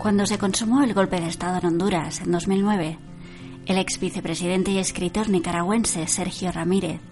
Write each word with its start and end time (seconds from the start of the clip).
Cuando 0.00 0.24
se 0.24 0.38
consumó 0.38 0.82
el 0.82 0.94
golpe 0.94 1.20
de 1.20 1.28
Estado 1.28 1.58
en 1.58 1.66
Honduras 1.66 2.22
en 2.22 2.32
2009, 2.32 2.98
el 3.66 3.76
ex 3.76 4.00
vicepresidente 4.00 4.70
y 4.70 4.78
escritor 4.78 5.28
nicaragüense 5.28 6.06
Sergio 6.06 6.50
Ramírez 6.50 7.02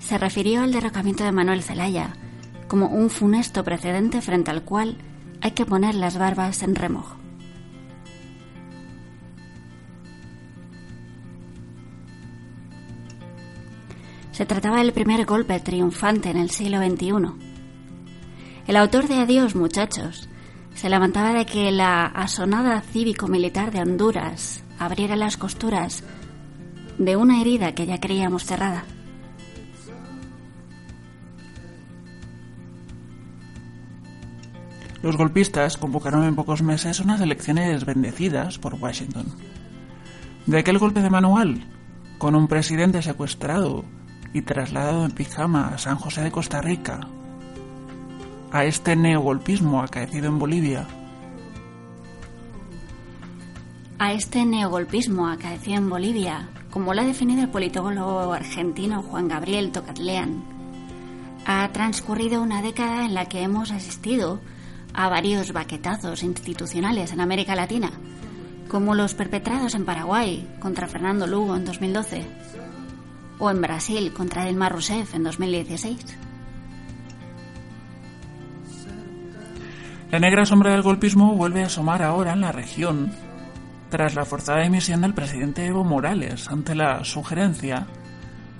se 0.00 0.18
refirió 0.18 0.62
al 0.62 0.72
derrocamiento 0.72 1.22
de 1.22 1.30
Manuel 1.30 1.62
Zelaya 1.62 2.14
como 2.66 2.88
un 2.88 3.08
funesto 3.08 3.62
precedente 3.62 4.20
frente 4.20 4.50
al 4.50 4.64
cual 4.64 4.96
hay 5.42 5.52
que 5.52 5.64
poner 5.64 5.94
las 5.94 6.18
barbas 6.18 6.64
en 6.64 6.74
remojo. 6.74 7.16
Se 14.32 14.44
trataba 14.44 14.78
del 14.78 14.92
primer 14.92 15.24
golpe 15.24 15.60
triunfante 15.60 16.30
en 16.30 16.36
el 16.36 16.50
siglo 16.50 16.78
XXI. 16.78 17.12
El 18.66 18.76
autor 18.76 19.06
de 19.06 19.20
Adiós, 19.20 19.54
muchachos, 19.54 20.27
se 20.78 20.88
lamentaba 20.88 21.32
de 21.32 21.44
que 21.44 21.72
la 21.72 22.06
asonada 22.06 22.80
cívico-militar 22.80 23.72
de 23.72 23.80
Honduras 23.80 24.62
abriera 24.78 25.16
las 25.16 25.36
costuras 25.36 26.04
de 26.98 27.16
una 27.16 27.40
herida 27.40 27.74
que 27.74 27.84
ya 27.84 27.98
creíamos 27.98 28.44
cerrada. 28.44 28.84
Los 35.02 35.16
golpistas 35.16 35.76
convocaron 35.76 36.22
en 36.22 36.36
pocos 36.36 36.62
meses 36.62 37.00
unas 37.00 37.20
elecciones 37.20 37.84
bendecidas 37.84 38.60
por 38.60 38.74
Washington. 38.74 39.26
De 40.46 40.60
aquel 40.60 40.78
golpe 40.78 41.02
de 41.02 41.10
manual, 41.10 41.66
con 42.18 42.36
un 42.36 42.46
presidente 42.46 43.02
secuestrado 43.02 43.84
y 44.32 44.42
trasladado 44.42 45.04
en 45.04 45.10
pijama 45.10 45.70
a 45.74 45.78
San 45.78 45.96
José 45.96 46.22
de 46.22 46.30
Costa 46.30 46.60
Rica, 46.62 47.00
a 48.50 48.64
este 48.64 48.96
neogolpismo 48.96 49.82
acaecido 49.82 50.28
en 50.28 50.38
Bolivia. 50.38 50.86
A 53.98 54.12
este 54.12 54.44
neogolpismo 54.46 55.28
acaecido 55.28 55.76
en 55.76 55.90
Bolivia, 55.90 56.48
como 56.70 56.94
lo 56.94 57.02
ha 57.02 57.04
definido 57.04 57.42
el 57.42 57.50
politólogo 57.50 58.32
argentino 58.32 59.02
Juan 59.02 59.28
Gabriel 59.28 59.72
Tocatleán, 59.72 60.42
ha 61.44 61.68
transcurrido 61.72 62.42
una 62.42 62.62
década 62.62 63.04
en 63.04 63.14
la 63.14 63.26
que 63.26 63.42
hemos 63.42 63.70
asistido 63.70 64.40
a 64.94 65.08
varios 65.08 65.52
baquetazos 65.52 66.22
institucionales 66.22 67.12
en 67.12 67.20
América 67.20 67.54
Latina, 67.54 67.90
como 68.68 68.94
los 68.94 69.14
perpetrados 69.14 69.74
en 69.74 69.84
Paraguay 69.84 70.48
contra 70.60 70.88
Fernando 70.88 71.26
Lugo 71.26 71.56
en 71.56 71.64
2012 71.64 72.24
o 73.38 73.50
en 73.50 73.60
Brasil 73.60 74.12
contra 74.12 74.44
Dilma 74.44 74.68
Rousseff 74.68 75.14
en 75.14 75.22
2016. 75.22 76.27
La 80.10 80.18
negra 80.18 80.46
sombra 80.46 80.70
del 80.72 80.80
golpismo 80.80 81.34
vuelve 81.34 81.62
a 81.62 81.66
asomar 81.66 82.02
ahora 82.02 82.32
en 82.32 82.40
la 82.40 82.50
región 82.50 83.12
tras 83.90 84.14
la 84.14 84.24
forzada 84.24 84.64
emisión 84.64 85.02
del 85.02 85.12
presidente 85.12 85.66
Evo 85.66 85.84
Morales 85.84 86.48
ante 86.48 86.74
la 86.74 87.04
sugerencia 87.04 87.86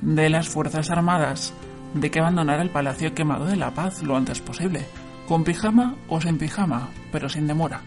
de 0.02 0.28
las 0.28 0.48
Fuerzas 0.48 0.90
Armadas 0.90 1.54
de 1.94 2.10
que 2.10 2.20
abandonara 2.20 2.62
el 2.62 2.68
Palacio 2.68 3.14
Quemado 3.14 3.46
de 3.46 3.56
la 3.56 3.70
Paz 3.70 4.02
lo 4.02 4.14
antes 4.14 4.42
posible, 4.42 4.84
con 5.26 5.42
pijama 5.42 5.96
o 6.08 6.20
sin 6.20 6.36
pijama, 6.36 6.90
pero 7.12 7.30
sin 7.30 7.46
demora. 7.46 7.80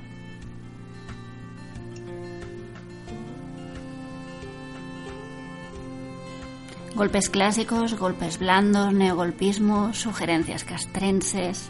Golpes 6.96 7.30
clásicos, 7.30 7.98
golpes 7.98 8.40
blandos, 8.40 8.92
neogolpismo, 8.92 9.94
sugerencias 9.94 10.64
castrenses. 10.64 11.70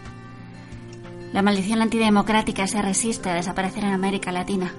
La 1.33 1.41
maldición 1.41 1.81
antidemocrática 1.81 2.67
se 2.67 2.81
resiste 2.81 3.29
a 3.29 3.35
desaparecer 3.35 3.85
en 3.85 3.93
América 3.93 4.33
Latina. 4.33 4.73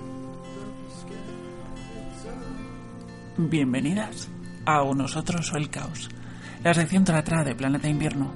Bienvenidas 3.39 4.29
a 4.67 4.85
Nosotros 4.95 5.51
o 5.53 5.57
el 5.57 5.71
Caos, 5.71 6.11
la 6.63 6.75
sección 6.75 7.05
tratrá 7.05 7.43
de 7.43 7.55
Planeta 7.55 7.89
Invierno, 7.89 8.31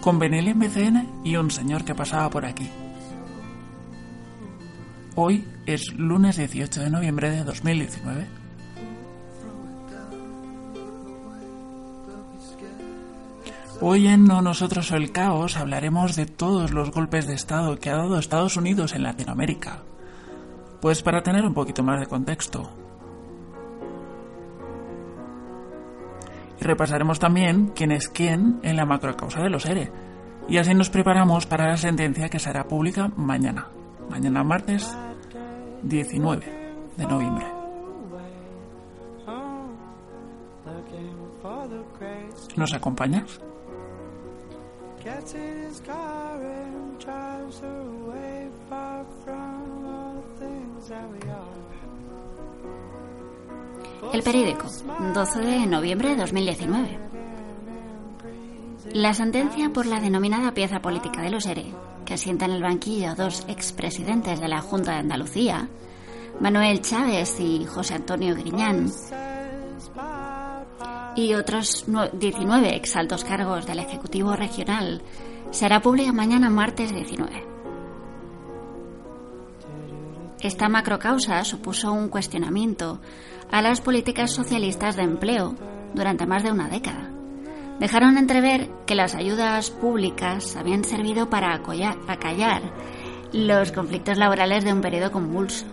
con 0.00 0.20
Benelli 0.20 0.50
en 0.50 0.60
BCN 0.60 1.08
y 1.24 1.34
un 1.34 1.50
señor 1.50 1.84
que 1.84 1.96
pasaba 1.96 2.30
por 2.30 2.46
aquí. 2.46 2.68
Hoy 5.16 5.44
es 5.66 5.92
lunes 5.94 6.36
18 6.36 6.82
de 6.82 6.90
noviembre 6.90 7.30
de 7.30 7.42
2019. 7.42 8.39
Hoy 13.82 14.08
en 14.08 14.24
No 14.24 14.42
Nosotros 14.42 14.92
o 14.92 14.96
el 14.96 15.10
Caos 15.10 15.56
hablaremos 15.56 16.14
de 16.14 16.26
todos 16.26 16.70
los 16.70 16.90
golpes 16.90 17.26
de 17.26 17.32
Estado 17.32 17.78
que 17.78 17.88
ha 17.88 17.96
dado 17.96 18.18
Estados 18.18 18.58
Unidos 18.58 18.94
en 18.94 19.02
Latinoamérica. 19.02 19.78
Pues 20.82 21.02
para 21.02 21.22
tener 21.22 21.46
un 21.46 21.54
poquito 21.54 21.82
más 21.82 21.98
de 21.98 22.06
contexto. 22.06 22.70
Y 26.60 26.64
repasaremos 26.64 27.18
también 27.18 27.72
quién 27.74 27.92
es 27.92 28.10
quién 28.10 28.60
en 28.62 28.76
la 28.76 28.84
macrocausa 28.84 29.40
de 29.42 29.48
los 29.48 29.64
ERE. 29.64 29.90
Y 30.46 30.58
así 30.58 30.74
nos 30.74 30.90
preparamos 30.90 31.46
para 31.46 31.68
la 31.68 31.78
sentencia 31.78 32.28
que 32.28 32.38
será 32.38 32.68
pública 32.68 33.10
mañana. 33.16 33.68
Mañana 34.10 34.44
martes 34.44 34.94
19 35.82 36.74
de 36.98 37.06
noviembre. 37.06 37.46
¿Nos 42.56 42.74
acompañas? 42.74 43.40
El 54.12 54.22
periódico, 54.22 54.66
12 55.14 55.40
de 55.40 55.66
noviembre 55.66 56.10
de 56.10 56.16
2019. 56.16 56.98
La 58.92 59.14
sentencia 59.14 59.70
por 59.70 59.86
la 59.86 60.00
denominada 60.00 60.52
pieza 60.52 60.82
política 60.82 61.22
de 61.22 61.30
los 61.30 61.46
ERE, 61.46 61.66
que 62.04 62.14
asienta 62.14 62.44
en 62.44 62.50
el 62.50 62.62
banquillo 62.62 63.14
dos 63.14 63.44
expresidentes 63.48 64.40
de 64.40 64.48
la 64.48 64.60
Junta 64.60 64.92
de 64.92 64.98
Andalucía, 64.98 65.68
Manuel 66.40 66.80
Chávez 66.82 67.38
y 67.40 67.64
José 67.64 67.94
Antonio 67.94 68.34
Griñán, 68.34 68.90
y 71.16 71.34
otros 71.34 71.86
19 72.12 72.76
exaltos 72.76 73.24
cargos 73.24 73.66
del 73.66 73.80
Ejecutivo 73.80 74.34
Regional 74.36 75.02
será 75.50 75.80
pública 75.80 76.12
mañana 76.12 76.50
martes 76.50 76.94
19. 76.94 77.46
Esta 80.40 80.68
macrocausa 80.68 81.44
supuso 81.44 81.92
un 81.92 82.08
cuestionamiento 82.08 83.00
a 83.50 83.60
las 83.60 83.80
políticas 83.80 84.30
socialistas 84.30 84.96
de 84.96 85.02
empleo 85.02 85.54
durante 85.94 86.26
más 86.26 86.42
de 86.42 86.52
una 86.52 86.68
década. 86.68 87.10
Dejaron 87.78 88.16
entrever 88.16 88.70
que 88.86 88.94
las 88.94 89.14
ayudas 89.14 89.70
públicas 89.70 90.56
habían 90.56 90.84
servido 90.84 91.28
para 91.28 91.54
acallar 91.54 92.62
los 93.32 93.72
conflictos 93.72 94.18
laborales 94.18 94.64
de 94.64 94.72
un 94.72 94.80
periodo 94.80 95.10
convulso. 95.10 95.66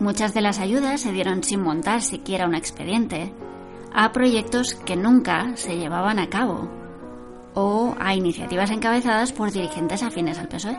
Muchas 0.00 0.32
de 0.32 0.40
las 0.40 0.60
ayudas 0.60 1.00
se 1.00 1.12
dieron 1.12 1.42
sin 1.42 1.60
montar 1.60 2.02
siquiera 2.02 2.46
un 2.46 2.54
expediente 2.54 3.32
a 3.92 4.12
proyectos 4.12 4.74
que 4.74 4.96
nunca 4.96 5.56
se 5.56 5.76
llevaban 5.76 6.18
a 6.18 6.28
cabo 6.28 6.68
o 7.54 7.94
a 7.98 8.14
iniciativas 8.14 8.70
encabezadas 8.70 9.32
por 9.32 9.50
dirigentes 9.50 10.02
afines 10.02 10.38
al 10.38 10.48
PSOE. 10.48 10.78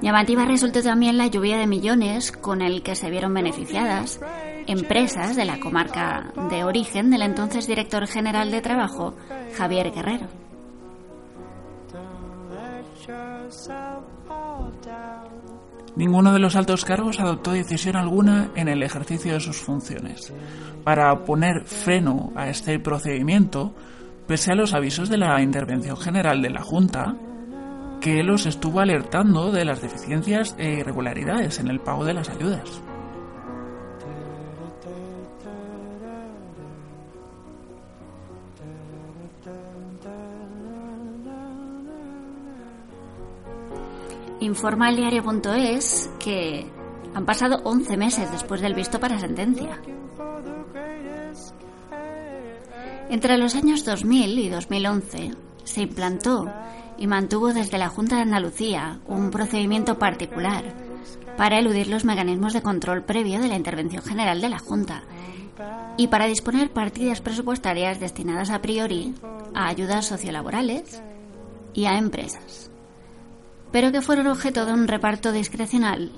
Llamativa 0.00 0.44
resultó 0.44 0.82
también 0.82 1.16
la 1.16 1.26
lluvia 1.26 1.56
de 1.58 1.66
millones 1.66 2.32
con 2.32 2.60
el 2.60 2.82
que 2.82 2.94
se 2.94 3.10
vieron 3.10 3.34
beneficiadas 3.34 4.20
empresas 4.66 5.36
de 5.36 5.44
la 5.44 5.58
comarca 5.58 6.32
de 6.50 6.64
origen 6.64 7.10
del 7.10 7.22
entonces 7.22 7.66
director 7.66 8.06
general 8.06 8.50
de 8.50 8.60
Trabajo, 8.60 9.14
Javier 9.56 9.92
Guerrero. 9.92 10.28
Ninguno 15.94 16.32
de 16.32 16.38
los 16.38 16.56
altos 16.56 16.84
cargos 16.84 17.20
adoptó 17.20 17.52
decisión 17.52 17.96
alguna 17.96 18.50
en 18.54 18.68
el 18.68 18.82
ejercicio 18.82 19.34
de 19.34 19.40
sus 19.40 19.58
funciones. 19.58 20.32
Para 20.84 21.24
poner 21.24 21.64
freno 21.64 22.32
a 22.34 22.48
este 22.48 22.78
procedimiento, 22.78 23.74
pese 24.26 24.52
a 24.52 24.54
los 24.54 24.72
avisos 24.72 25.10
de 25.10 25.18
la 25.18 25.42
Intervención 25.42 25.96
General 25.98 26.40
de 26.40 26.50
la 26.50 26.62
Junta, 26.62 27.14
que 28.00 28.22
los 28.22 28.46
estuvo 28.46 28.80
alertando 28.80 29.52
de 29.52 29.64
las 29.64 29.82
deficiencias 29.82 30.56
e 30.58 30.80
irregularidades 30.80 31.60
en 31.60 31.68
el 31.68 31.80
pago 31.80 32.04
de 32.04 32.14
las 32.14 32.30
ayudas. 32.30 32.82
Informa 44.42 44.90
el 44.90 44.96
diario.es 44.96 46.10
que 46.18 46.66
han 47.14 47.24
pasado 47.24 47.60
11 47.62 47.96
meses 47.96 48.32
después 48.32 48.60
del 48.60 48.74
visto 48.74 48.98
para 48.98 49.20
sentencia. 49.20 49.80
Entre 53.08 53.38
los 53.38 53.54
años 53.54 53.84
2000 53.84 54.38
y 54.40 54.48
2011 54.48 55.30
se 55.62 55.82
implantó 55.82 56.52
y 56.98 57.06
mantuvo 57.06 57.52
desde 57.52 57.78
la 57.78 57.88
Junta 57.88 58.16
de 58.16 58.22
Andalucía 58.22 58.98
un 59.06 59.30
procedimiento 59.30 59.96
particular 60.00 60.64
para 61.36 61.60
eludir 61.60 61.86
los 61.86 62.04
mecanismos 62.04 62.52
de 62.52 62.62
control 62.62 63.04
previo 63.04 63.40
de 63.40 63.46
la 63.46 63.56
intervención 63.56 64.02
general 64.02 64.40
de 64.40 64.48
la 64.48 64.58
Junta 64.58 65.04
y 65.96 66.08
para 66.08 66.26
disponer 66.26 66.72
partidas 66.72 67.20
presupuestarias 67.20 68.00
destinadas 68.00 68.50
a 68.50 68.60
priori 68.60 69.14
a 69.54 69.68
ayudas 69.68 70.04
sociolaborales 70.04 71.00
y 71.74 71.84
a 71.84 71.96
empresas 71.96 72.71
pero 73.72 73.90
que 73.90 74.02
fueron 74.02 74.26
objeto 74.26 74.66
de 74.66 74.72
un 74.74 74.86
reparto 74.86 75.32
discrecional 75.32 76.12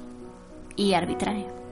y 0.76 0.92
arbitrario. 0.92 1.64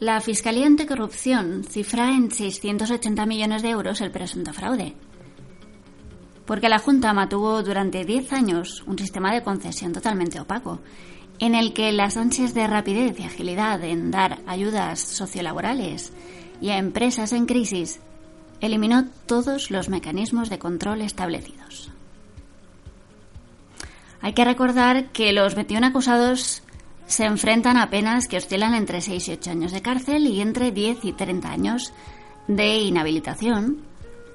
La 0.00 0.20
Fiscalía 0.20 0.66
Anticorrupción 0.66 1.64
cifra 1.64 2.10
en 2.14 2.30
680 2.30 3.26
millones 3.26 3.62
de 3.62 3.70
euros 3.70 4.00
el 4.00 4.12
presunto 4.12 4.52
fraude, 4.52 4.94
porque 6.46 6.68
la 6.68 6.78
Junta 6.78 7.12
mantuvo 7.12 7.64
durante 7.64 8.04
10 8.04 8.32
años 8.32 8.84
un 8.86 8.96
sistema 8.96 9.34
de 9.34 9.42
concesión 9.42 9.92
totalmente 9.92 10.38
opaco, 10.38 10.78
en 11.40 11.56
el 11.56 11.72
que 11.72 11.90
las 11.90 12.16
ansias 12.16 12.54
de 12.54 12.68
rapidez 12.68 13.18
y 13.18 13.24
agilidad 13.24 13.82
en 13.82 14.12
dar 14.12 14.38
ayudas 14.46 15.00
sociolaborales 15.00 16.12
y 16.60 16.70
a 16.70 16.78
empresas 16.78 17.32
en 17.32 17.46
crisis, 17.46 18.00
eliminó 18.60 19.06
todos 19.26 19.70
los 19.70 19.88
mecanismos 19.88 20.50
de 20.50 20.58
control 20.58 21.02
establecidos. 21.02 21.90
Hay 24.20 24.32
que 24.32 24.44
recordar 24.44 25.10
que 25.10 25.32
los 25.32 25.54
21 25.54 25.86
acusados 25.86 26.62
se 27.06 27.24
enfrentan 27.24 27.76
a 27.76 27.88
penas 27.88 28.28
que 28.28 28.36
oscilan 28.36 28.74
entre 28.74 29.00
6 29.00 29.28
y 29.28 29.32
8 29.32 29.50
años 29.50 29.72
de 29.72 29.82
cárcel 29.82 30.26
y 30.26 30.40
entre 30.40 30.72
10 30.72 31.04
y 31.04 31.12
30 31.12 31.50
años 31.50 31.92
de 32.48 32.78
inhabilitación 32.78 33.78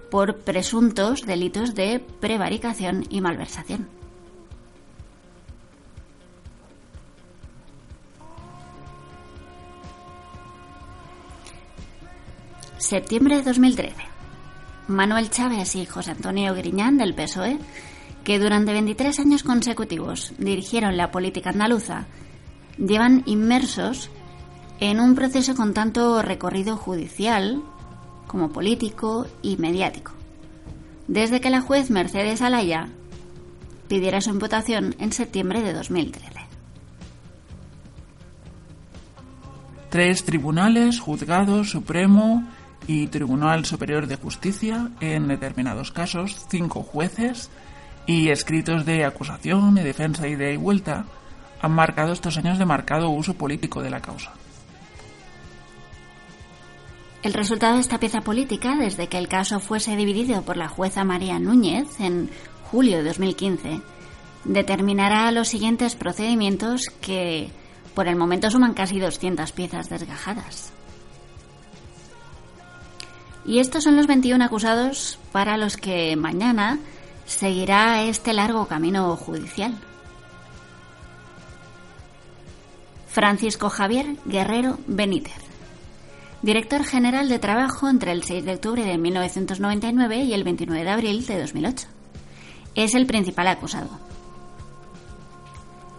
por 0.09 0.37
presuntos 0.39 1.25
delitos 1.25 1.75
de 1.75 1.99
prevaricación 2.19 3.05
y 3.09 3.21
malversación. 3.21 3.87
Septiembre 12.83 13.37
de 13.37 13.43
2013. 13.43 13.95
Manuel 14.89 15.29
Chávez 15.29 15.73
y 15.77 15.85
José 15.85 16.11
Antonio 16.11 16.53
Griñán 16.53 16.97
del 16.97 17.15
PSOE, 17.15 17.57
que 18.25 18.39
durante 18.39 18.73
23 18.73 19.19
años 19.21 19.43
consecutivos 19.43 20.33
dirigieron 20.37 20.97
la 20.97 21.09
política 21.09 21.51
andaluza, 21.51 22.07
llevan 22.77 23.23
inmersos 23.25 24.09
en 24.81 24.99
un 24.99 25.15
proceso 25.15 25.55
con 25.55 25.73
tanto 25.73 26.21
recorrido 26.21 26.75
judicial 26.75 27.63
como 28.27 28.51
político 28.51 29.27
y 29.41 29.55
mediático, 29.55 30.11
desde 31.07 31.39
que 31.39 31.49
la 31.49 31.61
juez 31.61 31.89
Mercedes 31.89 32.41
Alaya 32.41 32.89
pidiera 33.87 34.19
su 34.19 34.29
imputación 34.29 34.93
en 34.99 35.13
septiembre 35.13 35.61
de 35.61 35.71
2013. 35.71 36.31
Tres 39.89 40.25
tribunales, 40.25 40.99
juzgado, 40.99 41.63
supremo 41.63 42.43
y 42.87 43.07
Tribunal 43.07 43.65
Superior 43.65 44.07
de 44.07 44.17
Justicia, 44.17 44.89
en 44.99 45.27
determinados 45.27 45.91
casos, 45.91 46.45
cinco 46.49 46.83
jueces 46.83 47.49
y 48.05 48.29
escritos 48.29 48.85
de 48.85 49.05
acusación 49.05 49.77
y 49.77 49.81
defensa 49.81 50.27
y 50.27 50.35
de 50.35 50.57
vuelta 50.57 51.05
han 51.61 51.71
marcado 51.71 52.11
estos 52.11 52.37
años 52.37 52.59
de 52.59 52.65
marcado 52.65 53.09
uso 53.09 53.35
político 53.35 53.81
de 53.81 53.89
la 53.89 54.01
causa. 54.01 54.33
El 57.23 57.33
resultado 57.33 57.75
de 57.75 57.81
esta 57.81 57.99
pieza 57.99 58.19
política, 58.19 58.75
desde 58.75 59.07
que 59.07 59.17
el 59.17 59.29
caso 59.29 59.61
fuese 59.61 59.95
dividido 59.95 60.41
por 60.41 60.57
la 60.57 60.67
jueza 60.67 61.05
María 61.05 61.39
Núñez 61.39 62.01
en 62.01 62.29
julio 62.69 62.97
de 62.97 63.03
2015, 63.03 63.79
determinará 64.43 65.31
los 65.31 65.47
siguientes 65.47 65.95
procedimientos 65.95 66.87
que 66.99 67.49
por 67.95 68.09
el 68.09 68.17
momento 68.17 68.51
suman 68.51 68.73
casi 68.73 68.99
200 68.99 69.53
piezas 69.53 69.89
desgajadas. 69.89 70.73
Y 73.45 73.59
estos 73.59 73.83
son 73.83 73.95
los 73.95 74.07
21 74.07 74.43
acusados 74.43 75.19
para 75.31 75.57
los 75.57 75.77
que 75.77 76.15
mañana 76.15 76.79
seguirá 77.25 78.03
este 78.03 78.33
largo 78.33 78.67
camino 78.67 79.15
judicial. 79.15 79.73
Francisco 83.07 83.69
Javier 83.69 84.15
Guerrero 84.25 84.79
Benítez, 84.87 85.37
director 86.41 86.83
general 86.83 87.29
de 87.29 87.37
trabajo 87.37 87.87
entre 87.87 88.11
el 88.11 88.23
6 88.23 88.43
de 88.43 88.55
octubre 88.55 88.83
de 88.83 88.97
1999 88.97 90.23
y 90.23 90.33
el 90.33 90.43
29 90.43 90.83
de 90.83 90.89
abril 90.89 91.25
de 91.25 91.39
2008. 91.39 91.87
Es 92.75 92.95
el 92.95 93.05
principal 93.05 93.47
acusado. 93.47 93.89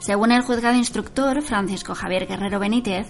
Según 0.00 0.32
el 0.32 0.43
juzgado 0.43 0.76
instructor, 0.76 1.41
Francisco 1.43 1.94
Javier 1.94 2.26
Guerrero 2.26 2.58
Benítez 2.58 3.06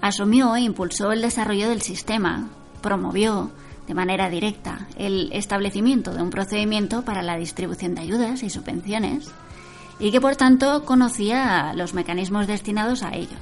asumió 0.00 0.56
e 0.56 0.62
impulsó 0.62 1.12
el 1.12 1.20
desarrollo 1.20 1.68
del 1.68 1.82
sistema, 1.82 2.48
promovió, 2.80 3.50
de 3.86 3.94
manera 3.94 4.30
directa 4.30 4.86
el 4.96 5.30
establecimiento 5.32 6.12
de 6.14 6.22
un 6.22 6.30
procedimiento 6.30 7.02
para 7.02 7.22
la 7.22 7.36
distribución 7.36 7.94
de 7.94 8.02
ayudas 8.02 8.42
y 8.42 8.50
subvenciones 8.50 9.30
y 9.98 10.10
que 10.10 10.20
por 10.20 10.36
tanto 10.36 10.84
conocía 10.84 11.72
los 11.74 11.94
mecanismos 11.94 12.46
destinados 12.46 13.02
a 13.02 13.14
ello. 13.14 13.36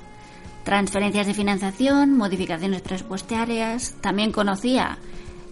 Transferencias 0.64 1.26
de 1.26 1.34
financiación, 1.34 2.16
modificaciones 2.16 2.82
presupuestarias, 2.82 3.94
también 4.00 4.30
conocía 4.30 4.98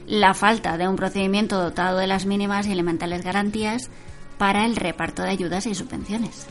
la 0.06 0.34
falta 0.34 0.76
de 0.76 0.88
un 0.88 0.96
procedimiento 0.96 1.60
dotado 1.60 1.98
de 1.98 2.06
las 2.06 2.26
mínimas 2.26 2.66
y 2.66 2.72
elementales 2.72 3.22
garantías 3.22 3.90
para 4.38 4.64
el 4.64 4.76
reparto 4.76 5.22
de 5.22 5.30
ayudas 5.30 5.66
y 5.66 5.74
subvenciones. 5.74 6.46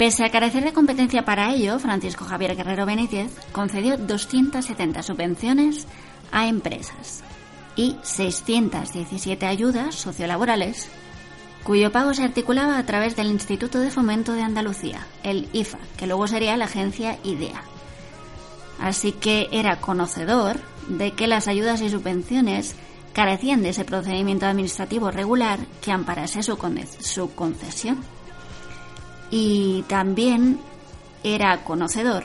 Pese 0.00 0.24
a 0.24 0.30
carecer 0.30 0.64
de 0.64 0.72
competencia 0.72 1.26
para 1.26 1.52
ello, 1.52 1.78
Francisco 1.78 2.24
Javier 2.24 2.56
Guerrero 2.56 2.86
Benítez 2.86 3.30
concedió 3.52 3.98
270 3.98 5.02
subvenciones 5.02 5.86
a 6.32 6.48
empresas 6.48 7.22
y 7.76 7.98
617 8.02 9.44
ayudas 9.44 9.94
sociolaborales, 9.94 10.88
cuyo 11.64 11.92
pago 11.92 12.14
se 12.14 12.24
articulaba 12.24 12.78
a 12.78 12.86
través 12.86 13.14
del 13.14 13.26
Instituto 13.26 13.78
de 13.78 13.90
Fomento 13.90 14.32
de 14.32 14.40
Andalucía, 14.40 15.06
el 15.22 15.50
IFA, 15.52 15.80
que 15.98 16.06
luego 16.06 16.26
sería 16.26 16.56
la 16.56 16.64
agencia 16.64 17.18
IDEA. 17.22 17.62
Así 18.80 19.12
que 19.12 19.48
era 19.52 19.82
conocedor 19.82 20.60
de 20.88 21.12
que 21.12 21.26
las 21.26 21.46
ayudas 21.46 21.82
y 21.82 21.90
subvenciones 21.90 22.74
carecían 23.12 23.62
de 23.62 23.68
ese 23.68 23.84
procedimiento 23.84 24.46
administrativo 24.46 25.10
regular 25.10 25.58
que 25.82 25.92
amparase 25.92 26.42
su, 26.42 26.56
su 27.00 27.34
concesión 27.34 27.98
y 29.30 29.82
también 29.88 30.58
era 31.22 31.62
conocedor 31.64 32.24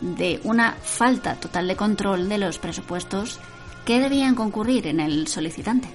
de 0.00 0.40
una 0.44 0.72
falta 0.82 1.34
total 1.36 1.68
de 1.68 1.76
control 1.76 2.28
de 2.28 2.38
los 2.38 2.58
presupuestos 2.58 3.40
que 3.84 4.00
debían 4.00 4.34
concurrir 4.34 4.86
en 4.86 5.00
el 5.00 5.28
solicitante. 5.28 5.88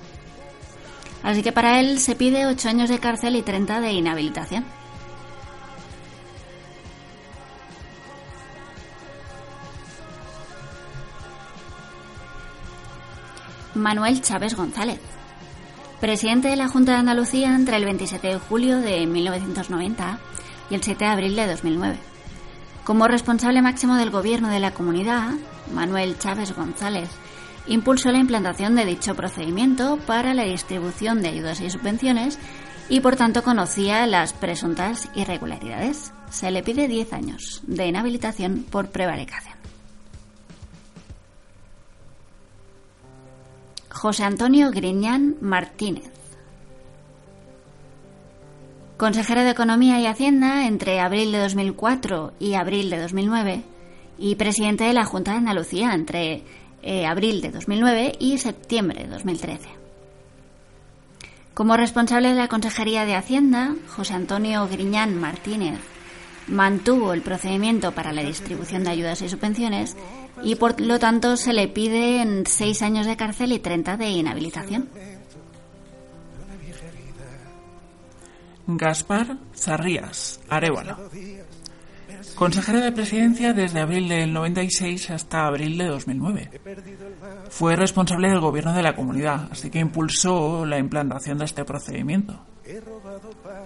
Así 1.24 1.44
que 1.44 1.52
para 1.52 1.80
él 1.80 2.00
se 2.00 2.16
pide 2.16 2.48
8 2.48 2.70
años 2.70 2.90
de 2.90 3.00
cárcel 3.00 3.36
y 3.36 3.42
30 3.44 3.82
de 3.82 3.92
inhabilitación. 3.92 4.66
Manuel 13.76 14.22
Chávez 14.22 14.56
González 14.56 15.00
presidente 16.02 16.48
de 16.48 16.56
la 16.56 16.68
Junta 16.68 16.94
de 16.94 16.98
Andalucía 16.98 17.56
entre 17.56 17.78
el 17.78 17.86
27 17.86 18.28
de 18.28 18.40
julio 18.40 18.80
de 18.80 19.06
1990 19.06 20.20
y 20.72 20.76
el 20.76 20.82
7 20.82 21.06
de 21.06 21.12
abril 21.12 21.36
de 21.36 21.46
2009. 21.46 21.96
Como 22.84 23.08
responsable 23.08 23.62
máximo 23.62 23.96
del 23.96 24.10
gobierno 24.10 24.50
de 24.50 24.60
la 24.60 24.72
comunidad, 24.72 25.30
Manuel 25.72 26.18
Chávez 26.18 26.56
González 26.56 27.08
impulsó 27.68 28.12
la 28.12 28.18
implantación 28.18 28.76
de 28.76 28.86
dicho 28.86 29.14
procedimiento 29.14 30.00
para 30.08 30.34
la 30.34 30.44
distribución 30.44 31.22
de 31.22 31.30
ayudas 31.30 31.62
y 31.62 31.70
subvenciones 31.70 32.40
y 32.90 33.02
por 33.02 33.16
tanto 33.16 33.44
conocía 33.44 34.08
las 34.08 34.34
presuntas 34.34 35.08
irregularidades. 35.14 36.14
Se 36.32 36.50
le 36.50 36.64
pide 36.64 36.88
10 36.88 37.14
años 37.14 37.62
de 37.68 37.86
inhabilitación 37.86 38.66
por 38.72 38.90
prevaricación. 38.90 39.61
José 43.94 44.24
Antonio 44.24 44.72
Griñán 44.72 45.36
Martínez. 45.42 46.10
Consejero 48.98 49.44
de 49.44 49.50
Economía 49.50 50.00
y 50.00 50.06
Hacienda 50.06 50.66
entre 50.66 51.02
abril 51.02 51.32
de 51.32 51.40
2004 51.40 52.34
y 52.40 52.54
abril 52.54 52.90
de 52.90 53.02
2009 53.02 53.64
y 54.18 54.36
presidente 54.36 54.86
de 54.86 54.94
la 54.94 55.04
Junta 55.04 55.32
de 55.32 55.38
Andalucía 55.40 55.94
entre 55.94 56.44
eh, 56.82 57.06
abril 57.06 57.42
de 57.42 57.52
2009 57.52 58.14
y 58.18 58.38
septiembre 58.38 59.04
de 59.04 59.10
2013. 59.10 59.70
Como 61.54 61.76
responsable 61.76 62.30
de 62.30 62.36
la 62.36 62.48
Consejería 62.48 63.06
de 63.06 63.16
Hacienda, 63.16 63.76
José 63.90 64.14
Antonio 64.14 64.68
Griñán 64.68 65.20
Martínez 65.20 65.80
mantuvo 66.48 67.14
el 67.14 67.22
procedimiento 67.22 67.92
para 67.92 68.14
la 68.14 68.24
distribución 68.24 68.84
de 68.84 68.92
ayudas 68.92 69.22
y 69.22 69.30
subvenciones 69.30 69.98
y 70.44 70.56
por 70.56 70.80
lo 70.80 71.00
tanto 71.00 71.38
se 71.38 71.54
le 71.54 71.68
piden 71.68 72.46
seis 72.46 72.82
años 72.82 73.06
de 73.06 73.18
cárcel 73.18 73.52
y 73.52 73.60
30 73.60 73.98
de 73.98 74.10
inhabilitación. 74.10 74.90
Gaspar 78.68 79.38
Zarrías, 79.56 80.40
Arevalo. 80.50 80.98
Consejero 82.36 82.80
de 82.80 82.92
Presidencia 82.92 83.54
desde 83.54 83.80
abril 83.80 84.08
del 84.08 84.32
96 84.34 85.10
hasta 85.12 85.48
abril 85.48 85.78
de 85.78 85.86
2009. 85.86 86.62
Fue 87.50 87.76
responsable 87.76 88.30
del 88.30 88.40
gobierno 88.40 88.74
de 88.74 88.84
la 88.84 88.96
comunidad, 88.96 89.50
así 89.52 89.70
que 89.70 89.80
impulsó 89.80 90.66
la 90.66 90.78
implantación 90.78 91.38
de 91.38 91.46
este 91.46 91.66
procedimiento. 91.66 92.40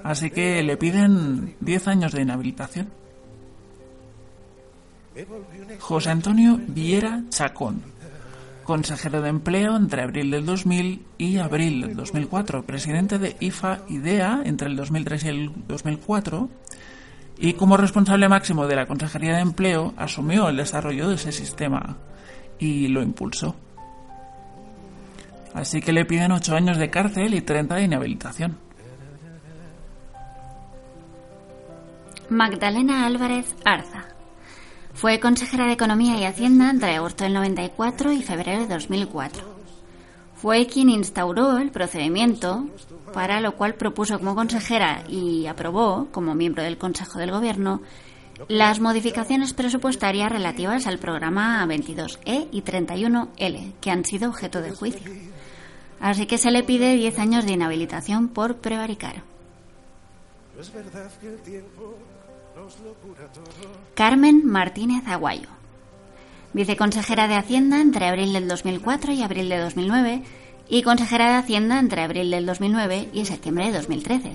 Así 0.03 0.29
que 0.29 0.63
le 0.63 0.77
piden 0.77 1.55
10 1.59 1.87
años 1.87 2.11
de 2.11 2.21
inhabilitación. 2.21 2.89
José 5.79 6.09
Antonio 6.09 6.59
Viera 6.67 7.23
Chacón, 7.29 7.81
consejero 8.63 9.21
de 9.21 9.29
empleo 9.29 9.75
entre 9.75 10.01
abril 10.01 10.31
del 10.31 10.45
2000 10.45 11.05
y 11.17 11.37
abril 11.37 11.81
del 11.81 11.95
2004, 11.95 12.65
presidente 12.65 13.17
de 13.17 13.35
IFA 13.39 13.81
IDEA 13.87 14.41
entre 14.45 14.67
el 14.67 14.75
2003 14.75 15.23
y 15.23 15.27
el 15.29 15.51
2004 15.67 16.49
y 17.37 17.53
como 17.53 17.77
responsable 17.77 18.29
máximo 18.29 18.67
de 18.67 18.75
la 18.75 18.85
Consejería 18.85 19.35
de 19.35 19.41
Empleo 19.41 19.93
asumió 19.97 20.49
el 20.49 20.57
desarrollo 20.57 21.09
de 21.09 21.15
ese 21.15 21.31
sistema 21.31 21.97
y 22.59 22.87
lo 22.87 23.01
impulsó. 23.01 23.55
Así 25.53 25.81
que 25.81 25.93
le 25.93 26.05
piden 26.05 26.31
8 26.31 26.55
años 26.55 26.77
de 26.77 26.89
cárcel 26.89 27.33
y 27.33 27.41
30 27.41 27.75
de 27.75 27.83
inhabilitación. 27.83 28.57
Magdalena 32.29 33.05
Álvarez 33.05 33.55
Arza. 33.63 34.14
Fue 34.95 35.19
consejera 35.19 35.67
de 35.67 35.73
Economía 35.73 36.17
y 36.17 36.25
Hacienda 36.25 36.69
entre 36.69 36.95
agosto 36.95 37.23
del 37.23 37.33
94 37.33 38.11
y 38.11 38.23
febrero 38.23 38.61
de 38.61 38.73
2004 38.73 39.55
fue 40.45 40.67
quien 40.67 40.89
instauró 40.89 41.57
el 41.57 41.71
procedimiento, 41.71 42.67
para 43.15 43.41
lo 43.41 43.55
cual 43.55 43.73
propuso 43.73 44.19
como 44.19 44.35
consejera 44.35 45.03
y 45.09 45.47
aprobó, 45.47 46.07
como 46.11 46.35
miembro 46.35 46.61
del 46.61 46.77
Consejo 46.77 47.17
del 47.17 47.31
Gobierno, 47.31 47.81
las 48.47 48.79
modificaciones 48.79 49.55
presupuestarias 49.55 50.31
relativas 50.31 50.85
al 50.85 50.99
programa 50.99 51.65
22E 51.65 52.49
y 52.51 52.61
31L, 52.61 53.73
que 53.81 53.89
han 53.89 54.05
sido 54.05 54.29
objeto 54.29 54.61
de 54.61 54.69
juicio. 54.69 55.11
Así 55.99 56.27
que 56.27 56.37
se 56.37 56.51
le 56.51 56.61
pide 56.61 56.93
10 56.93 57.17
años 57.17 57.45
de 57.47 57.53
inhabilitación 57.53 58.27
por 58.27 58.57
prevaricar. 58.57 59.23
Carmen 63.95 64.45
Martínez 64.45 65.07
Aguayo 65.07 65.49
viceconsejera 66.55 67.27
de 67.27 67.35
Hacienda 67.35 67.81
entre 67.81 68.07
abril 68.07 68.31
del 68.31 68.47
2004 68.47 69.11
y 69.11 69.21
abril 69.21 69.49
de 69.49 69.57
2009 69.59 70.23
y 70.69 70.83
consejera 70.83 71.27
de 71.27 71.35
Hacienda 71.35 71.79
entre 71.79 72.01
abril 72.01 72.31
del 72.31 72.45
2009 72.45 73.09
y 73.11 73.25
septiembre 73.25 73.65
de 73.65 73.73
2013. 73.73 74.31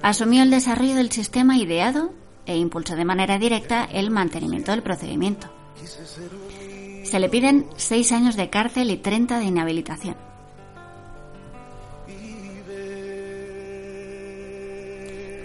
Asumió 0.00 0.42
el 0.42 0.50
desarrollo 0.50 0.94
del 0.94 1.12
sistema 1.12 1.58
ideado 1.58 2.14
e 2.46 2.56
impulsó 2.56 2.96
de 2.96 3.04
manera 3.04 3.38
directa 3.38 3.84
el 3.84 4.10
mantenimiento 4.10 4.70
del 4.70 4.82
procedimiento. 4.82 5.48
Se 7.04 7.20
le 7.20 7.28
piden 7.28 7.66
seis 7.76 8.12
años 8.12 8.34
de 8.34 8.48
cárcel 8.48 8.90
y 8.90 8.96
30 8.96 9.40
de 9.40 9.44
inhabilitación. 9.44 10.16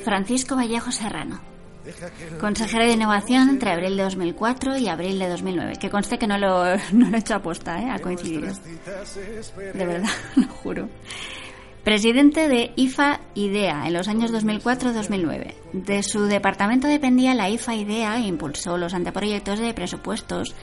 Francisco 0.06 0.56
Vallejo 0.56 0.94
Serrano 0.94 1.55
consejero 2.40 2.86
de 2.86 2.94
innovación 2.94 3.50
entre 3.50 3.72
abril 3.72 3.98
de 3.98 4.04
2004 4.04 4.78
y 4.78 4.88
abril 4.88 5.20
de 5.20 5.30
2009. 5.30 5.74
Que 5.80 5.90
conste 5.90 6.18
que 6.18 6.28
no 6.28 6.38
lo, 6.38 6.66
he 6.66 6.80
hecho 7.18 7.36
aposta, 7.36 7.80
¿eh? 7.80 7.90
ha 7.90 8.00
coincidido. 8.00 8.54
De 9.58 9.86
verdad, 9.86 10.10
lo 10.36 10.48
juro. 10.48 10.90
Presidente 11.84 12.48
de 12.48 12.72
IFA 12.76 13.20
IDEA 13.36 13.86
en 13.86 13.94
los 13.94 14.08
años 14.08 14.34
2004-2009. 14.34 15.54
De 15.74 16.02
su 16.02 16.24
departamento 16.26 16.88
dependía 16.88 17.36
la 17.36 17.48
IFA 17.48 17.76
IDEA 17.76 18.18
e 18.18 18.22
impulsó 18.22 18.80
los 18.80 18.96
anteproyectos 18.96 19.60
de 19.60 19.72
presupuestos 19.76 20.56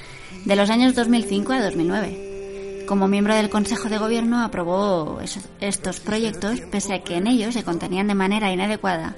de 0.45 0.57
los 0.57 0.69
años 0.69 0.97
2005 0.97 1.52
a 1.52 1.62
2009. 1.62 2.85
Como 2.88 3.07
miembro 3.07 3.37
del 3.37 3.50
Consejo 3.50 3.88
de 3.88 3.99
Gobierno 3.99 4.43
aprobó 4.43 5.21
estos 5.61 6.00
proyectos 6.00 6.61
pese 6.73 6.95
a 6.95 7.02
que 7.05 7.19
en 7.19 7.29
ellos 7.29 7.55
se 7.55 7.62
contenían 7.62 8.09
de 8.09 8.14
manera 8.14 8.52
inadecuada 8.52 9.14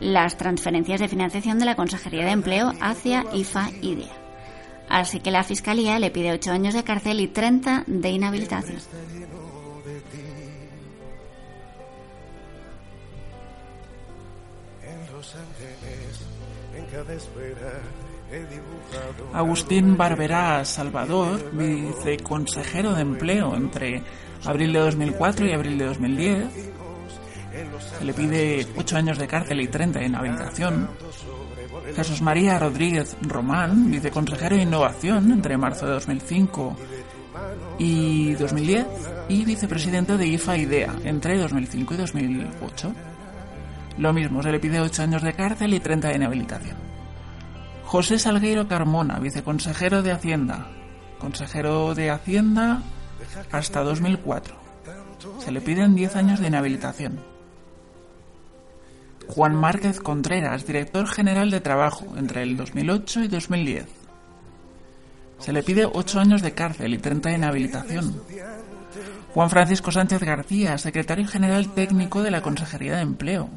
las 0.00 0.36
transferencias 0.36 1.00
de 1.00 1.08
financiación 1.08 1.58
de 1.58 1.66
la 1.66 1.76
Consejería 1.76 2.24
de 2.24 2.32
Empleo 2.32 2.72
hacia 2.80 3.24
IFA 3.32 3.70
IDEA. 3.82 4.16
Así 4.88 5.20
que 5.20 5.30
la 5.30 5.44
Fiscalía 5.44 5.98
le 5.98 6.10
pide 6.10 6.32
ocho 6.32 6.50
años 6.50 6.74
de 6.74 6.82
cárcel 6.82 7.20
y 7.20 7.28
30 7.28 7.84
de 7.86 8.10
inhabilitación. 8.10 8.78
Agustín 19.32 19.96
Barberá 19.96 20.64
Salvador, 20.64 21.50
viceconsejero 21.52 22.94
de 22.94 23.02
Empleo 23.02 23.54
entre 23.54 24.02
abril 24.44 24.72
de 24.72 24.78
2004 24.80 25.46
y 25.46 25.52
abril 25.52 25.78
de 25.78 25.84
2010, 25.84 26.70
se 27.98 28.04
le 28.04 28.12
pide 28.12 28.66
8 28.76 28.96
años 28.96 29.18
de 29.18 29.26
cárcel 29.26 29.60
y 29.60 29.68
30 29.68 29.98
de 29.98 30.06
inhabilitación. 30.06 30.88
Jesús 31.94 32.22
María 32.22 32.58
Rodríguez 32.58 33.16
Román, 33.22 33.90
viceconsejero 33.90 34.56
de 34.56 34.62
Innovación 34.62 35.32
entre 35.32 35.56
marzo 35.56 35.86
de 35.86 35.92
2005 35.92 36.76
y 37.78 38.32
2010 38.34 38.86
y 39.28 39.44
vicepresidente 39.44 40.16
de 40.16 40.26
IFA 40.26 40.56
IDEA 40.58 40.94
entre 41.04 41.38
2005 41.38 41.94
y 41.94 41.96
2008. 41.96 42.94
Lo 43.98 44.12
mismo, 44.12 44.42
se 44.42 44.52
le 44.52 44.60
pide 44.60 44.80
8 44.80 45.02
años 45.02 45.22
de 45.22 45.32
cárcel 45.32 45.74
y 45.74 45.80
30 45.80 46.08
de 46.08 46.16
inhabilitación. 46.16 46.76
José 47.84 48.18
Salgueiro 48.18 48.68
Carmona, 48.68 49.18
viceconsejero 49.18 50.02
de 50.02 50.12
Hacienda, 50.12 50.68
consejero 51.18 51.94
de 51.94 52.10
Hacienda 52.10 52.82
hasta 53.50 53.82
2004. 53.82 54.54
Se 55.38 55.50
le 55.50 55.60
piden 55.60 55.94
10 55.94 56.16
años 56.16 56.40
de 56.40 56.46
inhabilitación. 56.46 57.29
Juan 59.30 59.54
Márquez 59.54 60.00
Contreras, 60.00 60.66
director 60.66 61.06
general 61.06 61.50
de 61.50 61.60
Trabajo, 61.60 62.06
entre 62.16 62.42
el 62.42 62.56
2008 62.56 63.24
y 63.24 63.28
2010. 63.28 63.86
Se 65.38 65.52
le 65.52 65.62
pide 65.62 65.86
8 65.86 66.20
años 66.20 66.42
de 66.42 66.52
cárcel 66.52 66.94
y 66.94 66.98
30 66.98 67.28
de 67.28 67.34
inhabilitación. 67.36 68.22
Juan 69.32 69.48
Francisco 69.48 69.92
Sánchez 69.92 70.20
García, 70.22 70.76
secretario 70.78 71.26
general 71.26 71.72
técnico 71.72 72.22
de 72.22 72.32
la 72.32 72.42
Consejería 72.42 72.96
de 72.96 73.02
Empleo. 73.02 73.48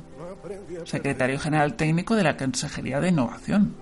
Secretario 0.86 1.40
general 1.40 1.74
técnico 1.74 2.16
de 2.16 2.24
la 2.24 2.38
Consejería 2.38 3.00
de 3.00 3.10
Innovación. 3.10 3.76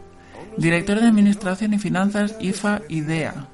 Director 0.58 1.00
de 1.00 1.08
Administración 1.08 1.74
y 1.74 1.80
Finanzas 1.80 2.38
IFA 2.40 2.82
IDEA. 2.88 3.48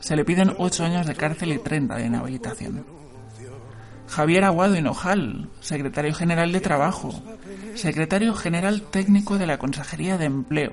Se 0.00 0.16
le 0.16 0.24
piden 0.24 0.54
8 0.58 0.84
años 0.84 1.06
de 1.06 1.14
cárcel 1.14 1.52
y 1.52 1.58
30 1.58 1.96
de 1.96 2.06
inhabilitación. 2.06 3.03
Javier 4.08 4.44
Aguado 4.44 4.76
Hinojal, 4.76 5.48
secretario 5.60 6.14
general 6.14 6.52
de 6.52 6.60
Trabajo, 6.60 7.22
secretario 7.74 8.34
general 8.34 8.82
técnico 8.82 9.38
de 9.38 9.46
la 9.46 9.58
Consejería 9.58 10.18
de 10.18 10.26
Empleo. 10.26 10.72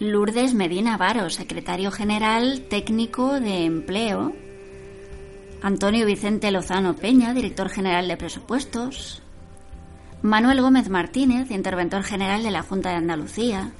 Lourdes 0.00 0.54
Medina 0.54 0.96
Varo, 0.96 1.28
secretario 1.28 1.90
general 1.90 2.62
técnico 2.70 3.38
de 3.38 3.64
Empleo. 3.66 4.32
Antonio 5.62 6.06
Vicente 6.06 6.50
Lozano 6.50 6.96
Peña, 6.96 7.34
director 7.34 7.68
general 7.68 8.08
de 8.08 8.16
Presupuestos. 8.16 9.22
Manuel 10.22 10.62
Gómez 10.62 10.88
Martínez, 10.88 11.50
interventor 11.50 12.02
general 12.02 12.42
de 12.42 12.50
la 12.50 12.62
Junta 12.62 12.90
de 12.90 12.96
Andalucía, 12.96 13.72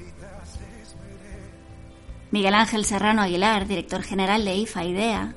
Miguel 2.31 2.55
Ángel 2.55 2.85
Serrano 2.85 3.23
Aguilar, 3.23 3.67
director 3.67 4.03
general 4.03 4.45
de 4.45 4.55
IFA 4.55 4.85
IDEA, 4.85 5.35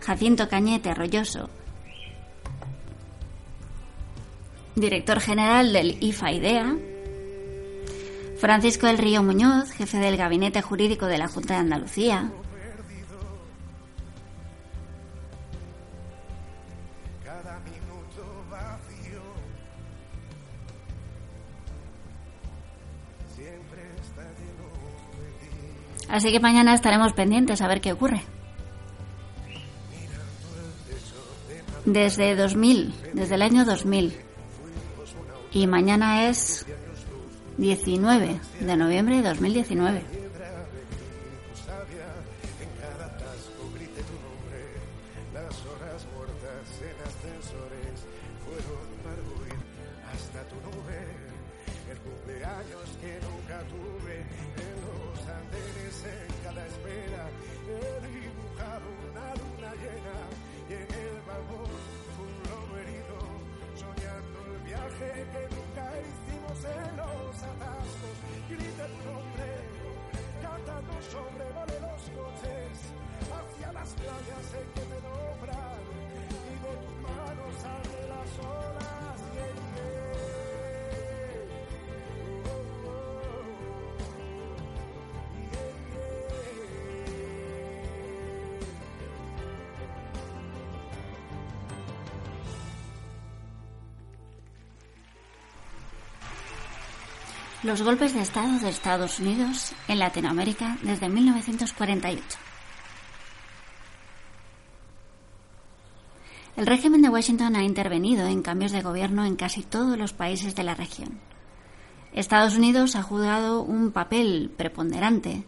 Jacinto 0.00 0.48
Cañete 0.48 0.90
Arroyoso, 0.90 1.50
director 4.76 5.20
general 5.20 5.72
del 5.72 5.96
IFA 6.00 6.32
IDEA, 6.32 6.76
Francisco 8.38 8.86
del 8.86 8.98
Río 8.98 9.22
Muñoz, 9.22 9.70
jefe 9.72 9.98
del 9.98 10.16
Gabinete 10.16 10.62
Jurídico 10.62 11.06
de 11.06 11.18
la 11.18 11.28
Junta 11.28 11.54
de 11.54 11.60
Andalucía, 11.60 12.30
Así 26.14 26.30
que 26.30 26.38
mañana 26.38 26.74
estaremos 26.74 27.12
pendientes 27.12 27.60
a 27.60 27.66
ver 27.66 27.80
qué 27.80 27.92
ocurre. 27.92 28.22
Desde 31.84 32.36
2000, 32.36 32.94
desde 33.14 33.34
el 33.34 33.42
año 33.42 33.64
2000. 33.64 34.14
Y 35.50 35.66
mañana 35.66 36.28
es 36.28 36.66
19 37.58 38.40
de 38.60 38.76
noviembre 38.76 39.16
de 39.16 39.28
2019. 39.28 40.23
hacia 72.32 73.72
las 73.72 73.88
playas 73.94 74.46
en 74.54 74.66
que 74.74 74.84
me 74.90 74.98
doblan, 75.06 75.82
digo 76.30 76.70
tus 76.82 76.96
manos 77.02 77.64
ante 77.64 78.00
las 78.08 78.38
olas. 78.38 78.73
Los 97.64 97.80
golpes 97.80 98.12
de 98.12 98.20
Estado 98.20 98.58
de 98.58 98.68
Estados 98.68 99.20
Unidos 99.20 99.72
en 99.88 99.98
Latinoamérica 99.98 100.76
desde 100.82 101.08
1948. 101.08 102.22
El 106.58 106.66
régimen 106.66 107.00
de 107.00 107.08
Washington 107.08 107.56
ha 107.56 107.62
intervenido 107.62 108.26
en 108.26 108.42
cambios 108.42 108.70
de 108.70 108.82
gobierno 108.82 109.24
en 109.24 109.36
casi 109.36 109.62
todos 109.62 109.96
los 109.96 110.12
países 110.12 110.54
de 110.54 110.62
la 110.62 110.74
región. 110.74 111.18
Estados 112.12 112.54
Unidos 112.54 112.96
ha 112.96 113.02
jugado 113.02 113.62
un 113.62 113.92
papel 113.92 114.52
preponderante 114.54 115.46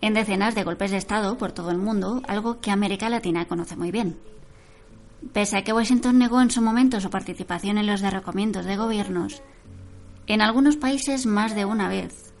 en 0.00 0.14
decenas 0.14 0.54
de 0.54 0.62
golpes 0.62 0.92
de 0.92 0.98
Estado 0.98 1.36
por 1.36 1.50
todo 1.50 1.72
el 1.72 1.78
mundo, 1.78 2.22
algo 2.28 2.60
que 2.60 2.70
América 2.70 3.08
Latina 3.08 3.46
conoce 3.46 3.74
muy 3.74 3.90
bien. 3.90 4.16
Pese 5.32 5.56
a 5.56 5.64
que 5.64 5.72
Washington 5.72 6.16
negó 6.16 6.40
en 6.40 6.52
su 6.52 6.62
momento 6.62 7.00
su 7.00 7.10
participación 7.10 7.76
en 7.76 7.88
los 7.88 8.02
derrocamientos 8.02 8.66
de 8.66 8.76
gobiernos, 8.76 9.42
en 10.26 10.42
algunos 10.42 10.76
países 10.76 11.26
más 11.26 11.54
de 11.54 11.64
una 11.64 11.88
vez. 11.88 12.32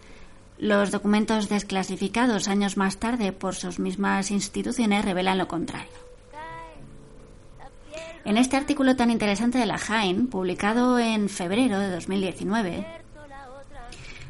Los 0.58 0.90
documentos 0.90 1.48
desclasificados 1.48 2.48
años 2.48 2.76
más 2.76 2.96
tarde 2.96 3.32
por 3.32 3.54
sus 3.54 3.78
mismas 3.78 4.30
instituciones 4.30 5.04
revelan 5.04 5.38
lo 5.38 5.48
contrario. 5.48 6.06
En 8.24 8.38
este 8.38 8.56
artículo 8.56 8.96
tan 8.96 9.10
interesante 9.10 9.58
de 9.58 9.66
la 9.66 9.78
Jaén, 9.78 10.26
publicado 10.26 10.98
en 10.98 11.28
febrero 11.28 11.78
de 11.78 11.90
2019, 11.90 12.86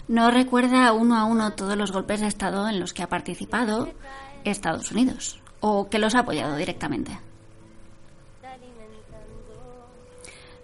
no 0.08 0.30
recuerda 0.30 0.92
uno 0.92 1.16
a 1.16 1.24
uno 1.24 1.54
todos 1.54 1.76
los 1.76 1.92
golpes 1.92 2.20
de 2.20 2.26
Estado 2.26 2.68
en 2.68 2.78
los 2.78 2.92
que 2.92 3.02
ha 3.02 3.08
participado 3.08 3.90
Estados 4.44 4.92
Unidos 4.92 5.40
o 5.60 5.88
que 5.88 5.98
los 5.98 6.14
ha 6.14 6.20
apoyado 6.20 6.56
directamente. 6.56 7.18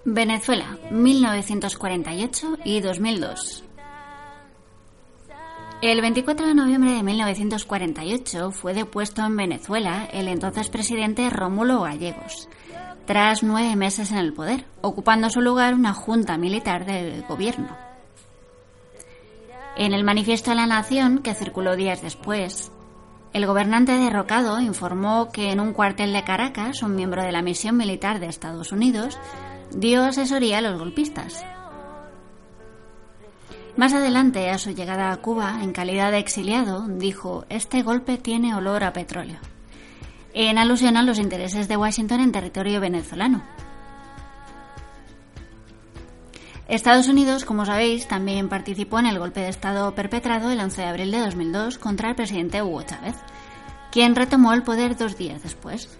Venezuela, 0.04 0.78
1948 0.90 2.58
y 2.64 2.80
2002. 2.80 3.62
El 5.80 6.00
24 6.00 6.48
de 6.48 6.54
noviembre 6.54 6.90
de 6.90 7.04
1948 7.04 8.50
fue 8.50 8.74
depuesto 8.74 9.24
en 9.24 9.36
Venezuela 9.36 10.08
el 10.12 10.26
entonces 10.26 10.70
presidente 10.70 11.30
Rómulo 11.30 11.82
Gallegos, 11.82 12.48
tras 13.06 13.44
nueve 13.44 13.76
meses 13.76 14.10
en 14.10 14.18
el 14.18 14.32
poder, 14.32 14.64
ocupando 14.80 15.30
su 15.30 15.40
lugar 15.40 15.74
una 15.74 15.94
junta 15.94 16.36
militar 16.36 16.84
del 16.84 17.22
gobierno. 17.22 17.68
En 19.76 19.92
el 19.92 20.02
manifiesto 20.02 20.50
de 20.50 20.56
la 20.56 20.66
Nación, 20.66 21.20
que 21.20 21.34
circuló 21.34 21.76
días 21.76 22.02
después, 22.02 22.72
el 23.32 23.46
gobernante 23.46 23.92
derrocado 23.92 24.60
informó 24.60 25.30
que 25.30 25.52
en 25.52 25.60
un 25.60 25.72
cuartel 25.72 26.12
de 26.12 26.24
Caracas, 26.24 26.82
un 26.82 26.96
miembro 26.96 27.22
de 27.22 27.32
la 27.32 27.40
misión 27.40 27.76
militar 27.76 28.18
de 28.18 28.26
Estados 28.26 28.72
Unidos 28.72 29.18
dio 29.74 30.04
asesoría 30.04 30.58
a 30.58 30.60
los 30.60 30.78
golpistas. 30.78 31.44
Más 33.76 33.94
adelante, 33.94 34.50
a 34.50 34.58
su 34.58 34.70
llegada 34.70 35.12
a 35.12 35.16
Cuba, 35.16 35.60
en 35.62 35.72
calidad 35.72 36.10
de 36.12 36.18
exiliado, 36.18 36.86
dijo, 36.88 37.46
este 37.48 37.82
golpe 37.82 38.18
tiene 38.18 38.54
olor 38.54 38.84
a 38.84 38.92
petróleo, 38.92 39.38
en 40.34 40.58
alusión 40.58 40.96
a 40.96 41.02
los 41.02 41.18
intereses 41.18 41.68
de 41.68 41.76
Washington 41.76 42.20
en 42.20 42.32
territorio 42.32 42.80
venezolano. 42.80 43.42
Estados 46.68 47.08
Unidos, 47.08 47.44
como 47.44 47.66
sabéis, 47.66 48.08
también 48.08 48.48
participó 48.48 48.98
en 48.98 49.06
el 49.06 49.18
golpe 49.18 49.40
de 49.40 49.48
Estado 49.48 49.94
perpetrado 49.94 50.50
el 50.50 50.60
11 50.60 50.82
de 50.82 50.88
abril 50.88 51.10
de 51.10 51.20
2002 51.20 51.78
contra 51.78 52.10
el 52.10 52.14
presidente 52.14 52.62
Hugo 52.62 52.82
Chávez, 52.82 53.16
quien 53.90 54.14
retomó 54.14 54.52
el 54.52 54.62
poder 54.62 54.96
dos 54.96 55.16
días 55.18 55.42
después. 55.42 55.98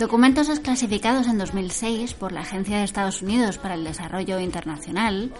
Documentos 0.00 0.48
desclasificados 0.48 1.26
en 1.26 1.36
2006 1.36 2.14
por 2.14 2.32
la 2.32 2.40
Agencia 2.40 2.78
de 2.78 2.84
Estados 2.84 3.20
Unidos 3.20 3.58
para 3.58 3.74
el 3.74 3.84
Desarrollo 3.84 4.40
Internacional, 4.40 5.30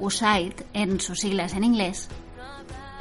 USAID 0.00 0.54
en 0.72 0.98
sus 0.98 1.20
siglas 1.20 1.52
en 1.52 1.62
inglés, 1.62 2.08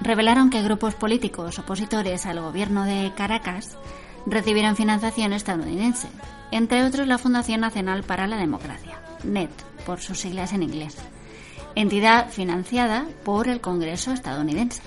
revelaron 0.02 0.50
que 0.50 0.62
grupos 0.62 0.96
políticos 0.96 1.60
opositores 1.60 2.26
al 2.26 2.42
gobierno 2.42 2.84
de 2.84 3.14
Caracas 3.16 3.78
recibieron 4.26 4.76
financiación 4.76 5.32
estadounidense, 5.32 6.10
entre 6.52 6.84
otros 6.84 7.08
la 7.08 7.18
Fundación 7.18 7.62
Nacional 7.62 8.04
para 8.04 8.28
la 8.28 8.36
Democracia, 8.36 9.00
NET 9.24 9.52
por 9.86 10.02
sus 10.02 10.20
siglas 10.20 10.52
en 10.52 10.64
inglés, 10.64 10.98
entidad 11.76 12.30
financiada 12.32 13.08
por 13.24 13.48
el 13.48 13.62
Congreso 13.62 14.12
estadounidense. 14.12 14.82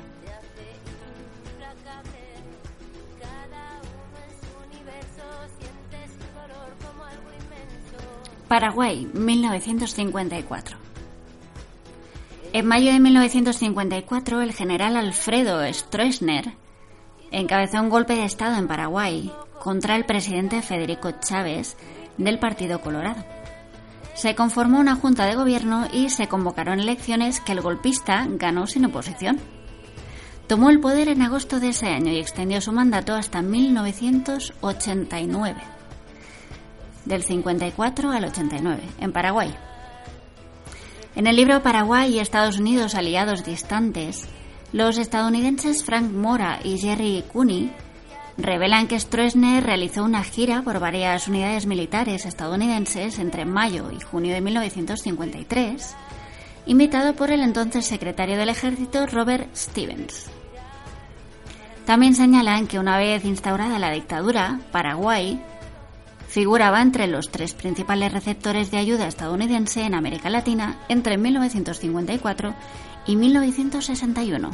Paraguay, 8.51 9.09
1954. 9.15 10.77
En 12.53 12.67
mayo 12.67 12.91
de 12.91 12.99
1954, 12.99 14.41
el 14.41 14.53
general 14.53 14.97
Alfredo 14.97 15.63
Stroessner 15.73 16.55
encabezó 17.31 17.81
un 17.81 17.91
golpe 17.91 18.17
de 18.17 18.25
Estado 18.25 18.57
en 18.57 18.67
Paraguay 18.67 19.31
contra 19.61 19.95
el 19.95 20.05
presidente 20.05 20.63
Federico 20.63 21.13
Chávez 21.21 21.77
del 22.19 22.41
Partido 22.41 22.81
Colorado. 22.81 23.25
Se 24.15 24.35
conformó 24.35 24.81
una 24.81 24.97
junta 24.97 25.27
de 25.27 25.37
gobierno 25.37 25.87
y 25.93 26.11
se 26.11 26.27
convocaron 26.27 26.81
elecciones 26.81 27.41
que 27.41 27.53
el 27.53 27.61
golpista 27.61 28.27
ganó 28.29 28.67
sin 28.67 28.85
oposición. 28.85 29.39
Tomó 30.49 30.71
el 30.71 30.81
poder 30.81 31.07
en 31.07 31.23
agosto 31.23 31.61
de 31.61 31.69
ese 31.69 31.87
año 31.87 32.11
y 32.11 32.19
extendió 32.19 32.61
su 32.61 32.73
mandato 32.73 33.15
hasta 33.15 33.43
1989 33.43 35.80
del 37.11 37.25
54 37.25 38.13
al 38.13 38.25
89, 38.25 38.81
en 39.01 39.13
Paraguay. 39.13 39.55
En 41.17 41.27
el 41.27 41.37
libro 41.37 41.63
Paraguay 41.63 42.15
y 42.15 42.21
Estados 42.21 42.59
Unidos 42.59 42.95
aliados 42.95 43.45
distantes, 43.45 44.27
los 44.73 44.97
estadounidenses 44.97 45.85
Frank 45.85 46.11
Mora 46.13 46.61
y 46.63 46.79
Jerry 46.79 47.25
Cooney 47.31 47.73
revelan 48.39 48.87
que 48.87 48.99
Stroessner 48.99 49.65
realizó 49.65 50.05
una 50.05 50.23
gira 50.23 50.63
por 50.63 50.79
varias 50.79 51.27
unidades 51.27 51.67
militares 51.67 52.25
estadounidenses 52.25 53.19
entre 53.19 53.45
mayo 53.45 53.91
y 53.91 54.01
junio 54.01 54.33
de 54.33 54.41
1953, 54.41 55.97
invitado 56.67 57.15
por 57.15 57.33
el 57.33 57.41
entonces 57.41 57.87
secretario 57.87 58.37
del 58.37 58.49
ejército 58.49 59.05
Robert 59.07 59.55
Stevens. 59.55 60.31
También 61.87 62.15
señalan 62.15 62.69
que 62.69 62.79
una 62.79 62.99
vez 62.99 63.25
instaurada 63.25 63.81
la 63.81 63.91
dictadura, 63.91 64.61
Paraguay 64.71 65.43
figuraba 66.31 66.81
entre 66.81 67.09
los 67.09 67.31
tres 67.31 67.55
principales 67.55 68.13
receptores 68.13 68.71
de 68.71 68.79
ayuda 68.79 69.09
estadounidense 69.09 69.83
en 69.83 69.95
América 69.95 70.31
Latina 70.31 70.79
entre 70.89 71.19
1954 71.19 72.55
y 73.07 73.17
1961. 73.17 74.51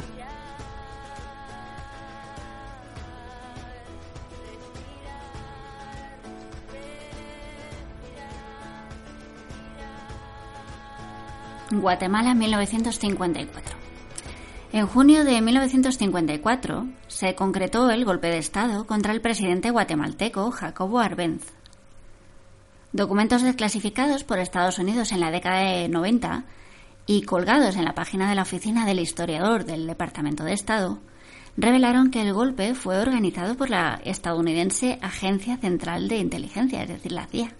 Guatemala 11.69 12.33
1954. 12.33 13.77
En 14.73 14.87
junio 14.87 15.23
de 15.23 15.41
1954 15.41 16.87
se 17.07 17.35
concretó 17.35 17.89
el 17.91 18.03
golpe 18.03 18.27
de 18.27 18.39
Estado 18.39 18.87
contra 18.87 19.13
el 19.13 19.21
presidente 19.21 19.69
guatemalteco 19.69 20.49
Jacobo 20.51 20.99
Arbenz. 20.99 21.56
Documentos 22.93 23.41
desclasificados 23.41 24.23
por 24.23 24.39
Estados 24.39 24.79
Unidos 24.79 25.11
en 25.11 25.19
la 25.19 25.29
década 25.29 25.59
de 25.59 25.89
90 25.89 26.45
y 27.05 27.23
colgados 27.23 27.75
en 27.75 27.83
la 27.83 27.93
página 27.93 28.29
de 28.29 28.35
la 28.35 28.43
oficina 28.43 28.85
del 28.85 28.99
historiador 28.99 29.65
del 29.65 29.87
Departamento 29.87 30.45
de 30.45 30.53
Estado 30.53 30.99
revelaron 31.57 32.11
que 32.11 32.21
el 32.21 32.33
golpe 32.33 32.75
fue 32.75 32.97
organizado 32.99 33.55
por 33.55 33.69
la 33.69 33.99
estadounidense 34.05 34.99
Agencia 35.01 35.57
Central 35.57 36.07
de 36.07 36.17
Inteligencia, 36.17 36.83
es 36.83 36.87
decir, 36.87 37.11
la 37.11 37.27
CIA. 37.27 37.53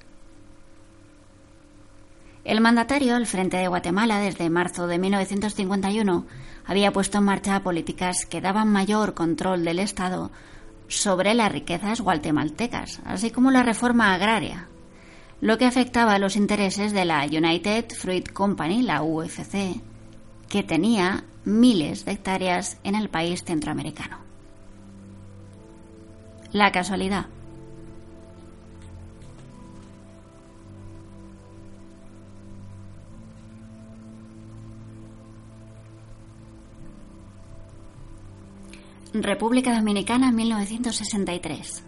El 2.45 2.61
mandatario 2.61 3.15
al 3.15 3.25
frente 3.25 3.57
de 3.57 3.67
Guatemala 3.67 4.19
desde 4.19 4.49
marzo 4.49 4.87
de 4.87 4.97
1951 4.97 6.25
había 6.65 6.93
puesto 6.93 7.17
en 7.17 7.25
marcha 7.25 7.59
políticas 7.63 8.25
que 8.25 8.39
daban 8.39 8.71
mayor 8.71 9.13
control 9.13 9.65
del 9.65 9.79
Estado 9.79 10.31
sobre 10.87 11.33
las 11.33 11.51
riquezas 11.51 11.99
guatemaltecas, 11.99 13.01
así 13.03 13.31
como 13.31 13.51
la 13.51 13.63
reforma 13.63 14.13
agraria, 14.13 14.69
lo 15.41 15.57
que 15.57 15.65
afectaba 15.65 16.13
a 16.13 16.19
los 16.19 16.35
intereses 16.35 16.93
de 16.93 17.05
la 17.05 17.25
United 17.25 17.89
Fruit 17.95 18.31
Company, 18.31 18.81
la 18.81 19.03
UFC, 19.03 19.81
que 20.49 20.63
tenía 20.63 21.25
miles 21.45 22.05
de 22.05 22.13
hectáreas 22.13 22.77
en 22.83 22.95
el 22.95 23.09
país 23.09 23.43
centroamericano. 23.43 24.17
La 26.51 26.71
casualidad 26.71 27.27
República 39.13 39.75
Dominicana 39.75 40.31
1963. 40.31 41.83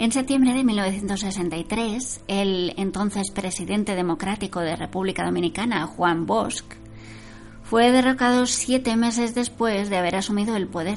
En 0.00 0.12
septiembre 0.12 0.54
de 0.54 0.64
1963, 0.64 2.22
el 2.26 2.72
entonces 2.78 3.30
presidente 3.30 3.94
democrático 3.94 4.60
de 4.60 4.74
República 4.74 5.26
Dominicana, 5.26 5.86
Juan 5.86 6.24
Bosch, 6.24 6.64
fue 7.64 7.92
derrocado 7.92 8.46
siete 8.46 8.96
meses 8.96 9.34
después 9.34 9.90
de 9.90 9.98
haber 9.98 10.16
asumido 10.16 10.56
el 10.56 10.68
poder. 10.68 10.96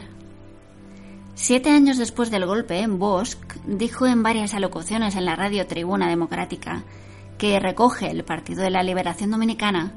Siete 1.35 1.69
años 1.69 1.97
después 1.97 2.31
del 2.31 2.45
golpe, 2.45 2.87
Bosch 2.87 3.35
dijo 3.67 4.07
en 4.07 4.23
varias 4.23 4.53
alocuciones 4.53 5.17
en 5.17 5.25
la 5.25 5.35
radio 5.35 5.67
Tribuna 5.67 6.07
Democrática, 6.07 6.85
que 7.37 7.59
recoge 7.59 8.09
el 8.09 8.23
Partido 8.23 8.63
de 8.63 8.69
la 8.69 8.83
Liberación 8.83 9.31
Dominicana, 9.31 9.91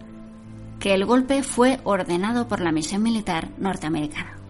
que 0.80 0.94
el 0.94 1.04
golpe 1.04 1.44
fue 1.44 1.78
ordenado 1.84 2.48
por 2.48 2.60
la 2.60 2.72
misión 2.72 3.04
militar 3.04 3.50
norteamericana. 3.56 4.45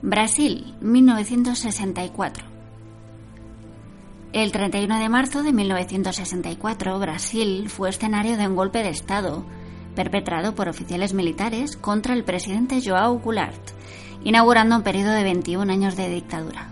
Brasil, 0.00 0.76
1964. 0.80 2.46
El 4.32 4.52
31 4.52 4.96
de 5.00 5.08
marzo 5.08 5.42
de 5.42 5.52
1964, 5.52 7.00
Brasil 7.00 7.68
fue 7.68 7.90
escenario 7.90 8.36
de 8.36 8.46
un 8.46 8.54
golpe 8.54 8.84
de 8.84 8.90
Estado 8.90 9.44
perpetrado 9.96 10.54
por 10.54 10.68
oficiales 10.68 11.14
militares 11.14 11.76
contra 11.76 12.14
el 12.14 12.22
presidente 12.22 12.80
João 12.80 13.20
Goulart, 13.20 13.60
inaugurando 14.22 14.76
un 14.76 14.84
periodo 14.84 15.10
de 15.10 15.24
21 15.24 15.72
años 15.72 15.96
de 15.96 16.08
dictadura. 16.08 16.68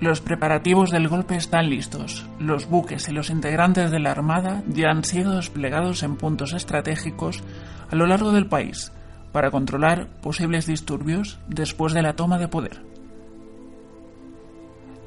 Los 0.00 0.22
preparativos 0.22 0.90
del 0.90 1.08
golpe 1.08 1.36
están 1.36 1.68
listos. 1.68 2.26
Los 2.38 2.66
buques 2.66 3.06
y 3.08 3.12
los 3.12 3.28
integrantes 3.28 3.90
de 3.90 4.00
la 4.00 4.12
Armada 4.12 4.62
ya 4.66 4.88
han 4.88 5.04
sido 5.04 5.36
desplegados 5.36 6.02
en 6.02 6.16
puntos 6.16 6.54
estratégicos 6.54 7.42
a 7.90 7.96
lo 7.96 8.06
largo 8.06 8.32
del 8.32 8.46
país 8.46 8.92
para 9.30 9.50
controlar 9.50 10.08
posibles 10.22 10.64
disturbios 10.66 11.38
después 11.48 11.92
de 11.92 12.00
la 12.00 12.16
toma 12.16 12.38
de 12.38 12.48
poder. 12.48 12.82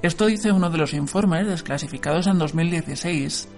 Esto 0.03 0.27
dice 0.27 0.51
uno 0.51 0.69
de 0.69 0.77
los 0.77 0.93
informes 0.93 1.47
desclasificados 1.47 2.27
en 2.27 2.37
2016 2.37 3.49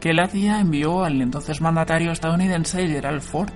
que 0.00 0.14
la 0.14 0.26
CIA 0.26 0.60
envió 0.60 1.04
al 1.04 1.20
entonces 1.20 1.60
mandatario 1.60 2.12
estadounidense 2.12 2.86
Gerald 2.86 3.20
Ford 3.20 3.50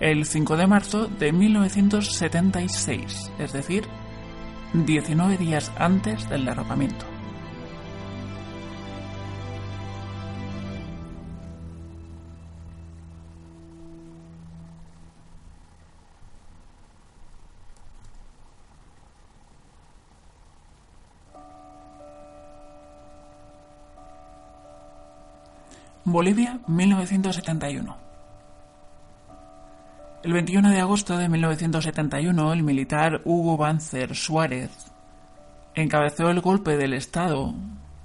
el 0.00 0.24
5 0.24 0.56
de 0.56 0.66
marzo 0.66 1.06
de 1.06 1.32
1976, 1.32 3.30
es 3.38 3.52
decir, 3.52 3.84
19 4.74 5.38
días 5.38 5.70
antes 5.78 6.28
del 6.28 6.44
derrocamiento. 6.44 7.06
Bolivia, 26.04 26.60
1971. 26.66 28.13
El 30.24 30.32
21 30.32 30.70
de 30.70 30.80
agosto 30.80 31.18
de 31.18 31.28
1971, 31.28 32.54
el 32.54 32.62
militar 32.62 33.20
Hugo 33.26 33.58
Banzer 33.58 34.16
Suárez 34.16 34.70
encabezó 35.74 36.30
el 36.30 36.40
golpe 36.40 36.78
del 36.78 36.94
Estado 36.94 37.52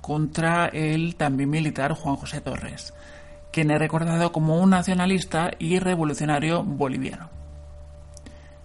contra 0.02 0.66
el 0.66 1.16
también 1.16 1.50
militar 1.50 1.94
Juan 1.94 2.18
José 2.18 2.42
Torres, 2.42 2.94
quien 3.54 3.72
es 3.72 3.80
recordado 3.80 4.34
como 4.34 4.60
un 4.60 4.72
nacionalista 4.72 5.52
y 5.60 5.80
revolucionario 5.80 6.62
boliviano. 6.62 7.30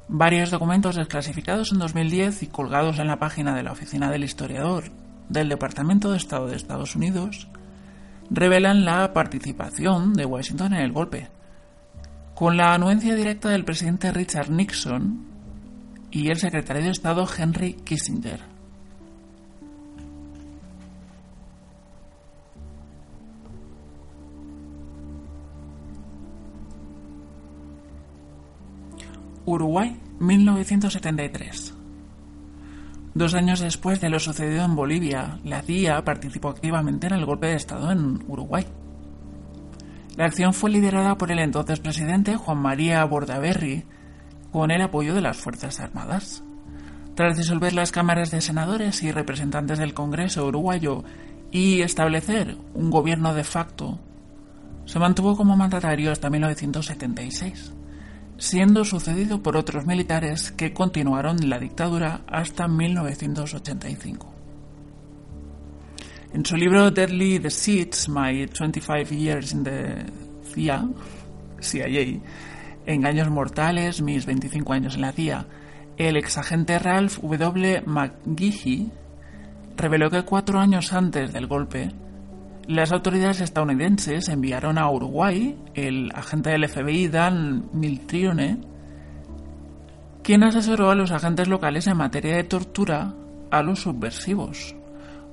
Varios 0.09 0.51
documentos 0.51 0.97
desclasificados 0.97 1.71
en 1.71 1.79
2010 1.79 2.43
y 2.43 2.49
colgados 2.49 2.99
en 2.99 3.07
la 3.07 3.21
página 3.21 3.55
de 3.55 3.63
la 3.63 3.71
Oficina 3.71 4.11
del 4.11 4.25
Historiador 4.25 4.91
del 5.29 5.49
Departamento 5.49 6.11
de 6.11 6.17
Estado 6.17 6.49
de 6.49 6.57
Estados 6.57 6.97
Unidos 6.97 7.47
revelan 8.31 8.85
la 8.85 9.13
participación 9.13 10.13
de 10.15 10.27
Washington 10.27 10.75
en 10.75 10.81
el 10.81 10.91
golpe, 10.91 11.29
con 12.35 12.57
la 12.57 12.75
anuencia 12.75 13.15
directa 13.15 13.49
del 13.49 13.65
presidente 13.65 14.13
Richard 14.13 14.51
Nixon 14.51 15.25
y 16.11 16.29
el 16.29 16.37
secretario 16.37 16.83
de 16.83 16.91
Estado 16.91 17.27
Henry 17.39 17.75
Kissinger. 17.75 18.41
Uruguay, 29.47 30.01
1973. 30.21 31.75
Dos 33.15 33.35
años 33.35 33.61
después 33.61 34.01
de 34.01 34.09
lo 34.09 34.19
sucedido 34.19 34.65
en 34.65 34.75
Bolivia, 34.75 35.39
la 35.45 35.63
CIA 35.63 36.03
participó 36.03 36.49
activamente 36.49 37.07
en 37.07 37.13
el 37.13 37.27
golpe 37.27 37.49
de 37.49 37.55
Estado 37.57 37.93
en 37.93 38.25
Uruguay. 38.27 38.67
La 40.17 40.27
acción 40.27 40.55
fue 40.55 40.71
liderada 40.71 41.17
por 41.19 41.31
el 41.33 41.39
entonces 41.39 41.81
presidente 41.81 42.37
Juan 42.37 42.59
María 42.59 43.05
Bordaberry 43.05 43.85
con 44.53 44.71
el 44.71 44.83
apoyo 44.83 45.15
de 45.15 45.21
las 45.21 45.37
Fuerzas 45.37 45.81
Armadas. 45.81 46.45
Tras 47.15 47.37
disolver 47.37 47.73
las 47.73 47.93
cámaras 47.93 48.31
de 48.31 48.41
senadores 48.41 49.03
y 49.03 49.11
representantes 49.11 49.79
del 49.79 49.95
Congreso 49.95 50.47
uruguayo 50.47 51.05
y 51.51 51.83
establecer 51.83 52.57
un 52.75 52.91
gobierno 52.91 53.35
de 53.35 53.45
facto, 53.45 53.99
se 54.85 54.99
mantuvo 54.99 55.37
como 55.37 55.57
mandatario 55.57 56.13
hasta 56.13 56.31
1976 56.31 57.75
siendo 58.37 58.85
sucedido 58.85 59.43
por 59.43 59.57
otros 59.57 59.87
militares 59.87 60.51
que 60.53 60.73
continuaron 60.73 61.49
la 61.49 61.59
dictadura 61.59 62.23
hasta 62.27 62.69
1985. 62.69 64.34
En 66.35 66.45
su 66.45 66.57
libro 66.57 66.91
Deadly 66.91 67.39
Deceits, 67.39 68.09
My 68.09 68.47
25 68.47 69.15
Years 69.15 69.53
in 69.53 69.63
the 69.63 70.05
CIA, 70.53 70.89
CIA, 71.61 72.21
Engaños 72.87 73.31
Mortales, 73.31 74.03
mis 74.03 74.27
25 74.27 74.73
años 74.73 74.97
en 74.97 75.03
la 75.03 75.13
CIA, 75.13 75.47
el 75.97 76.17
exagente 76.17 76.81
Ralph 76.81 77.21
W. 77.21 77.85
McGehee 77.87 78.91
reveló 79.77 80.11
que 80.11 80.25
cuatro 80.25 80.59
años 80.59 80.93
antes 80.93 81.33
del 81.33 81.47
golpe, 81.47 81.93
las 82.67 82.91
autoridades 82.91 83.41
estadounidenses 83.41 84.29
enviaron 84.29 84.77
a 84.77 84.91
Uruguay 84.91 85.57
el 85.75 86.11
agente 86.17 86.51
del 86.51 86.69
FBI 86.69 87.07
Dan 87.07 87.69
Miltrione, 87.73 88.59
quien 90.25 90.43
asesoró 90.43 90.91
a 90.91 90.97
los 90.97 91.13
agentes 91.13 91.47
locales 91.47 91.87
en 91.87 91.97
materia 91.97 92.35
de 92.35 92.43
tortura 92.43 93.15
a 93.53 93.63
los 93.63 93.83
subversivos, 93.83 94.75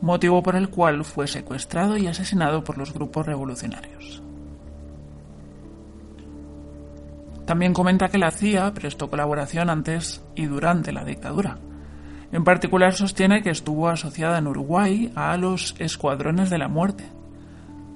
motivo 0.02 0.42
por 0.44 0.56
el 0.56 0.70
cual 0.70 1.06
fue 1.06 1.28
secuestrado 1.28 1.98
y 1.98 2.08
asesinado 2.08 2.64
por 2.64 2.78
los 2.78 2.94
grupos 2.94 3.26
revolucionarios. 3.26 4.22
También 7.46 7.74
comenta 7.74 8.10
que 8.10 8.18
la 8.18 8.32
CIA 8.32 8.74
prestó 8.74 9.10
colaboración 9.10 9.70
antes 9.70 10.24
y 10.36 10.46
durante 10.46 10.92
la 10.92 11.04
dictadura. 11.04 11.58
En 12.32 12.44
particular 12.44 12.94
sostiene 12.94 13.42
que 13.42 13.50
estuvo 13.50 13.90
asociada 13.90 14.38
en 14.38 14.48
Uruguay 14.48 15.12
a 15.16 15.36
los 15.38 15.76
escuadrones 15.80 16.50
de 16.50 16.58
la 16.58 16.70
muerte, 16.70 17.06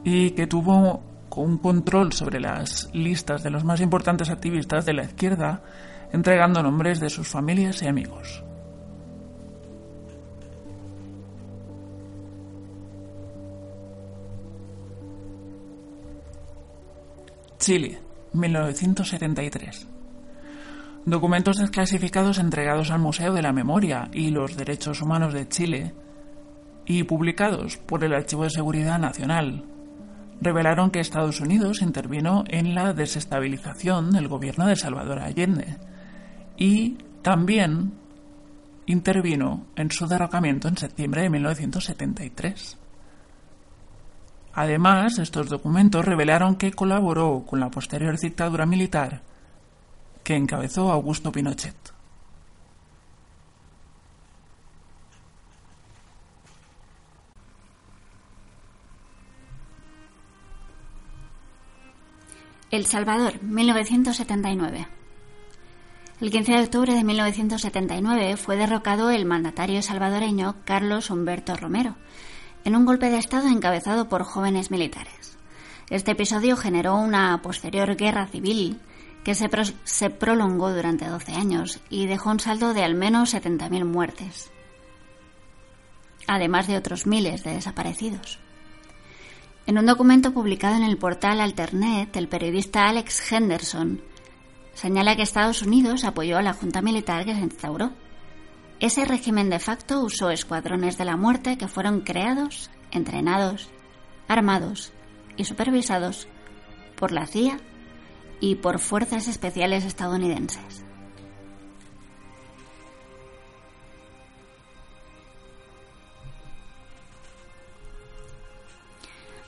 y 0.03 0.31
que 0.31 0.45
tuvo 0.45 1.01
un 1.35 1.57
control 1.57 2.13
sobre 2.13 2.39
las 2.39 2.89
listas 2.93 3.43
de 3.43 3.49
los 3.49 3.63
más 3.63 3.81
importantes 3.81 4.29
activistas 4.29 4.85
de 4.85 4.93
la 4.93 5.03
izquierda, 5.03 5.61
entregando 6.11 6.61
nombres 6.61 6.99
de 6.99 7.09
sus 7.09 7.27
familias 7.27 7.81
y 7.81 7.87
amigos. 7.87 8.43
Chile, 17.65 17.97
1973. 18.33 19.87
Documentos 21.03 21.57
desclasificados 21.57 22.37
entregados 22.37 22.91
al 22.91 22.99
Museo 22.99 23.33
de 23.33 23.41
la 23.41 23.53
Memoria 23.53 24.07
y 24.13 24.29
los 24.29 24.55
Derechos 24.55 25.01
Humanos 25.01 25.33
de 25.33 25.47
Chile 25.47 25.95
y 26.85 27.05
publicados 27.05 27.77
por 27.77 28.03
el 28.03 28.13
Archivo 28.13 28.43
de 28.43 28.51
Seguridad 28.51 28.99
Nacional 28.99 29.65
revelaron 30.39 30.91
que 30.91 30.99
Estados 30.99 31.41
Unidos 31.41 31.81
intervino 31.81 32.43
en 32.49 32.75
la 32.75 32.93
desestabilización 32.93 34.11
del 34.11 34.27
gobierno 34.27 34.67
de 34.67 34.75
Salvador 34.75 35.17
Allende 35.17 35.77
y 36.57 36.99
también 37.23 37.93
intervino 38.85 39.65
en 39.75 39.89
su 39.89 40.05
derrocamiento 40.05 40.67
en 40.67 40.77
septiembre 40.77 41.23
de 41.23 41.31
1973. 41.31 42.84
Además, 44.55 45.19
estos 45.19 45.49
documentos 45.49 46.05
revelaron 46.05 46.55
que 46.55 46.71
colaboró 46.71 47.43
con 47.45 47.59
la 47.59 47.69
posterior 47.69 48.17
dictadura 48.17 48.65
militar 48.65 49.21
que 50.23 50.35
encabezó 50.35 50.91
Augusto 50.91 51.31
Pinochet. 51.31 51.75
El 62.71 62.85
Salvador, 62.85 63.43
1979. 63.43 64.87
El 66.21 66.31
15 66.31 66.51
de 66.53 66.63
octubre 66.63 66.93
de 66.93 67.03
1979 67.03 68.37
fue 68.37 68.55
derrocado 68.55 69.11
el 69.11 69.25
mandatario 69.25 69.81
salvadoreño 69.81 70.55
Carlos 70.63 71.09
Humberto 71.09 71.55
Romero 71.57 71.95
en 72.65 72.75
un 72.75 72.85
golpe 72.85 73.09
de 73.09 73.17
Estado 73.17 73.47
encabezado 73.47 74.09
por 74.09 74.23
jóvenes 74.23 74.71
militares. 74.71 75.37
Este 75.89 76.11
episodio 76.11 76.57
generó 76.57 76.95
una 76.95 77.41
posterior 77.41 77.95
guerra 77.95 78.25
civil 78.25 78.81
que 79.23 79.35
se, 79.35 80.09
prolongó 80.09 80.73
durante 80.73 81.07
12 81.07 81.33
años 81.33 81.79
y 81.89 82.07
dejó 82.07 82.31
un 82.31 82.39
saldo 82.39 82.73
de 82.73 82.83
al 82.83 82.95
menos 82.95 83.33
70.000 83.33 83.85
muertes, 83.85 84.51
además 86.27 86.67
de 86.67 86.77
otros 86.77 87.07
miles 87.07 87.43
de 87.43 87.53
desaparecidos. 87.53 88.39
En 89.67 89.79
un 89.79 89.85
documento 89.85 90.31
publicado 90.31 90.75
en 90.75 90.83
el 90.83 90.97
portal 90.97 91.41
Alternet, 91.41 92.15
el 92.17 92.27
periodista 92.27 92.87
Alex 92.87 93.31
Henderson 93.31 94.01
señala 94.75 95.15
que 95.15 95.23
Estados 95.23 95.61
Unidos 95.61 96.03
apoyó 96.03 96.37
a 96.37 96.43
la 96.43 96.53
junta 96.53 96.81
militar 96.81 97.25
que 97.25 97.33
se 97.33 97.41
instauró. 97.41 97.91
Ese 98.79 99.05
régimen 99.05 99.49
de 99.49 99.59
facto 99.59 100.01
usó 100.01 100.29
escuadrones 100.31 100.97
de 100.97 101.05
la 101.05 101.15
muerte 101.15 101.57
que 101.57 101.67
fueron 101.67 102.01
creados, 102.01 102.69
entrenados, 102.91 103.69
armados 104.27 104.91
y 105.37 105.45
supervisados 105.45 106.27
por 106.95 107.11
la 107.11 107.25
CIA 107.25 107.59
y 108.39 108.55
por 108.55 108.79
fuerzas 108.79 109.27
especiales 109.27 109.85
estadounidenses. 109.85 110.85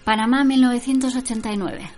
Panamá 0.07 0.45
1989. 0.45 1.91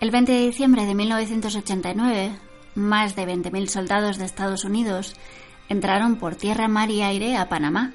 El 0.00 0.10
20 0.10 0.32
de 0.32 0.46
diciembre 0.46 0.84
de 0.84 0.94
1989, 0.94 2.49
más 2.74 3.16
de 3.16 3.26
20.000 3.26 3.66
soldados 3.68 4.18
de 4.18 4.24
Estados 4.24 4.64
Unidos 4.64 5.14
entraron 5.68 6.16
por 6.16 6.34
tierra, 6.34 6.68
mar 6.68 6.90
y 6.90 7.02
aire 7.02 7.36
a 7.36 7.48
Panamá 7.48 7.92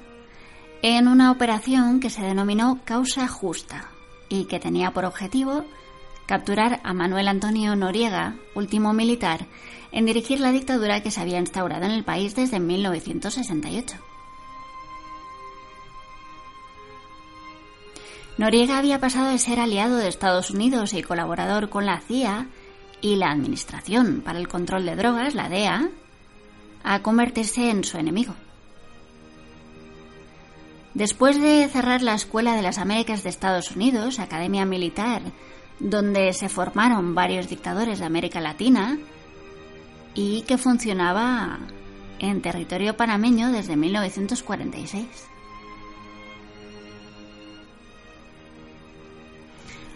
en 0.82 1.08
una 1.08 1.30
operación 1.30 2.00
que 2.00 2.10
se 2.10 2.22
denominó 2.22 2.80
Causa 2.84 3.26
Justa 3.28 3.88
y 4.28 4.44
que 4.44 4.60
tenía 4.60 4.90
por 4.92 5.04
objetivo 5.04 5.64
capturar 6.26 6.80
a 6.82 6.92
Manuel 6.92 7.28
Antonio 7.28 7.76
Noriega, 7.76 8.34
último 8.54 8.92
militar, 8.92 9.46
en 9.92 10.06
dirigir 10.06 10.40
la 10.40 10.52
dictadura 10.52 11.02
que 11.02 11.10
se 11.10 11.20
había 11.20 11.38
instaurado 11.38 11.84
en 11.84 11.92
el 11.92 12.04
país 12.04 12.34
desde 12.34 12.60
1968. 12.60 13.96
Noriega 18.38 18.76
había 18.76 19.00
pasado 19.00 19.30
de 19.30 19.38
ser 19.38 19.60
aliado 19.60 19.96
de 19.96 20.08
Estados 20.08 20.50
Unidos 20.50 20.92
y 20.92 21.02
colaborador 21.02 21.70
con 21.70 21.86
la 21.86 22.00
CIA 22.00 22.48
y 23.00 23.16
la 23.16 23.30
Administración 23.30 24.22
para 24.24 24.38
el 24.38 24.48
Control 24.48 24.84
de 24.86 24.96
Drogas, 24.96 25.34
la 25.34 25.48
DEA, 25.48 25.88
a 26.82 27.02
convertirse 27.02 27.70
en 27.70 27.84
su 27.84 27.98
enemigo. 27.98 28.34
Después 30.94 31.40
de 31.40 31.68
cerrar 31.68 32.00
la 32.00 32.14
Escuela 32.14 32.54
de 32.54 32.62
las 32.62 32.78
Américas 32.78 33.22
de 33.22 33.28
Estados 33.28 33.70
Unidos, 33.72 34.18
Academia 34.18 34.64
Militar, 34.64 35.20
donde 35.78 36.32
se 36.32 36.48
formaron 36.48 37.14
varios 37.14 37.48
dictadores 37.48 37.98
de 37.98 38.06
América 38.06 38.40
Latina 38.40 38.98
y 40.14 40.42
que 40.42 40.56
funcionaba 40.56 41.58
en 42.18 42.40
territorio 42.40 42.96
panameño 42.96 43.52
desde 43.52 43.76
1946. 43.76 45.06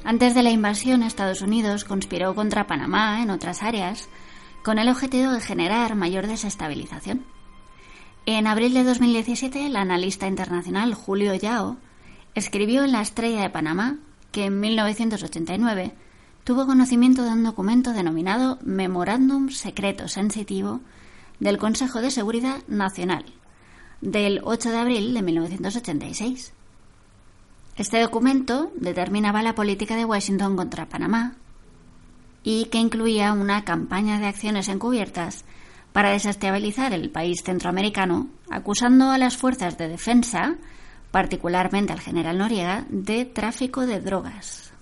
Antes 0.04 0.34
de 0.34 0.42
la 0.42 0.50
invasión, 0.50 1.02
Estados 1.02 1.42
Unidos 1.42 1.84
conspiró 1.84 2.34
contra 2.34 2.66
Panamá 2.66 3.22
en 3.22 3.30
otras 3.30 3.62
áreas 3.62 4.08
con 4.64 4.78
el 4.78 4.88
objetivo 4.88 5.32
de 5.32 5.40
generar 5.40 5.94
mayor 5.94 6.26
desestabilización. 6.26 7.24
En 8.26 8.46
abril 8.46 8.74
de 8.74 8.84
2017, 8.84 9.66
el 9.66 9.76
analista 9.76 10.26
internacional 10.26 10.94
Julio 10.94 11.34
Yao 11.34 11.76
escribió 12.34 12.84
en 12.84 12.92
La 12.92 13.02
Estrella 13.02 13.42
de 13.42 13.50
Panamá 13.50 13.98
que 14.32 14.46
en 14.46 14.60
1989 14.60 15.94
tuvo 16.44 16.66
conocimiento 16.66 17.22
de 17.22 17.30
un 17.30 17.44
documento 17.44 17.92
denominado 17.92 18.58
Memorándum 18.62 19.50
Secreto 19.50 20.08
Sensitivo 20.08 20.80
del 21.40 21.58
Consejo 21.58 22.00
de 22.00 22.10
Seguridad 22.10 22.62
Nacional, 22.68 23.24
del 24.00 24.40
8 24.44 24.70
de 24.70 24.76
abril 24.78 25.14
de 25.14 25.22
1986. 25.22 26.52
Este 27.80 27.98
documento 27.98 28.70
determinaba 28.74 29.40
la 29.40 29.54
política 29.54 29.96
de 29.96 30.04
Washington 30.04 30.54
contra 30.54 30.90
Panamá 30.90 31.36
y 32.42 32.66
que 32.66 32.76
incluía 32.76 33.32
una 33.32 33.64
campaña 33.64 34.20
de 34.20 34.26
acciones 34.26 34.68
encubiertas 34.68 35.46
para 35.94 36.10
desestabilizar 36.10 36.92
el 36.92 37.08
país 37.08 37.42
centroamericano, 37.42 38.28
acusando 38.50 39.10
a 39.10 39.16
las 39.16 39.38
fuerzas 39.38 39.78
de 39.78 39.88
defensa, 39.88 40.56
particularmente 41.10 41.94
al 41.94 42.00
general 42.00 42.36
Noriega, 42.36 42.84
de 42.90 43.24
tráfico 43.24 43.86
de 43.86 43.98
drogas. 43.98 44.74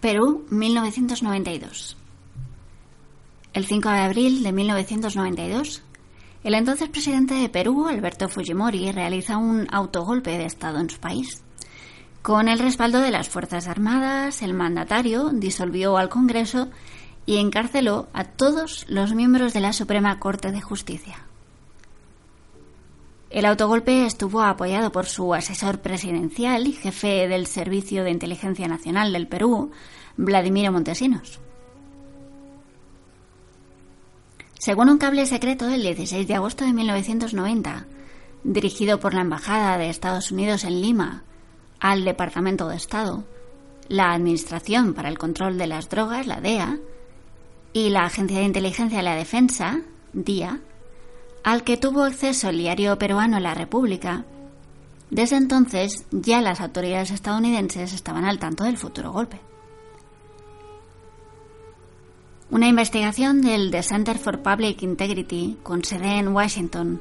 Perú, 0.00 0.44
1992. 0.50 1.96
El 3.56 3.64
5 3.64 3.88
de 3.88 4.00
abril 4.00 4.42
de 4.42 4.52
1992, 4.52 5.82
el 6.44 6.52
entonces 6.52 6.90
presidente 6.90 7.32
de 7.32 7.48
Perú, 7.48 7.86
Alberto 7.88 8.28
Fujimori, 8.28 8.92
realiza 8.92 9.38
un 9.38 9.66
autogolpe 9.72 10.36
de 10.36 10.44
Estado 10.44 10.78
en 10.78 10.90
su 10.90 11.00
país. 11.00 11.42
Con 12.20 12.48
el 12.48 12.58
respaldo 12.58 13.00
de 13.00 13.10
las 13.10 13.30
Fuerzas 13.30 13.66
Armadas, 13.66 14.42
el 14.42 14.52
mandatario 14.52 15.30
disolvió 15.30 15.96
al 15.96 16.10
Congreso 16.10 16.68
y 17.24 17.38
encarceló 17.38 18.08
a 18.12 18.24
todos 18.24 18.84
los 18.90 19.14
miembros 19.14 19.54
de 19.54 19.60
la 19.60 19.72
Suprema 19.72 20.18
Corte 20.18 20.52
de 20.52 20.60
Justicia. 20.60 21.24
El 23.30 23.46
autogolpe 23.46 24.04
estuvo 24.04 24.42
apoyado 24.42 24.92
por 24.92 25.06
su 25.06 25.32
asesor 25.32 25.80
presidencial 25.80 26.66
y 26.66 26.72
jefe 26.72 27.26
del 27.26 27.46
Servicio 27.46 28.04
de 28.04 28.10
Inteligencia 28.10 28.68
Nacional 28.68 29.14
del 29.14 29.28
Perú, 29.28 29.70
Vladimiro 30.18 30.72
Montesinos. 30.72 31.40
Según 34.58 34.88
un 34.88 34.98
cable 34.98 35.26
secreto 35.26 35.66
del 35.66 35.82
16 35.82 36.26
de 36.26 36.34
agosto 36.34 36.64
de 36.64 36.72
1990, 36.72 37.86
dirigido 38.42 38.98
por 38.98 39.12
la 39.12 39.20
Embajada 39.20 39.76
de 39.76 39.90
Estados 39.90 40.30
Unidos 40.30 40.64
en 40.64 40.80
Lima 40.80 41.24
al 41.78 42.04
Departamento 42.04 42.68
de 42.68 42.76
Estado, 42.76 43.24
la 43.88 44.12
Administración 44.12 44.94
para 44.94 45.08
el 45.08 45.18
Control 45.18 45.58
de 45.58 45.66
las 45.66 45.88
Drogas, 45.90 46.26
la 46.26 46.40
DEA, 46.40 46.78
y 47.74 47.90
la 47.90 48.04
Agencia 48.04 48.38
de 48.38 48.44
Inteligencia 48.44 48.98
de 48.98 49.04
la 49.04 49.14
Defensa, 49.14 49.80
DIA, 50.14 50.60
al 51.44 51.62
que 51.62 51.76
tuvo 51.76 52.04
acceso 52.04 52.48
el 52.48 52.56
diario 52.56 52.98
peruano 52.98 53.38
La 53.38 53.52
República, 53.52 54.24
desde 55.10 55.36
entonces 55.36 56.06
ya 56.10 56.40
las 56.40 56.62
autoridades 56.62 57.10
estadounidenses 57.10 57.92
estaban 57.92 58.24
al 58.24 58.38
tanto 58.38 58.64
del 58.64 58.78
futuro 58.78 59.12
golpe. 59.12 59.38
Una 62.48 62.68
investigación 62.68 63.42
del 63.42 63.72
The 63.72 63.82
Center 63.82 64.18
for 64.18 64.40
Public 64.40 64.82
Integrity, 64.82 65.58
con 65.64 65.82
sede 65.82 66.18
en 66.18 66.28
Washington, 66.28 67.00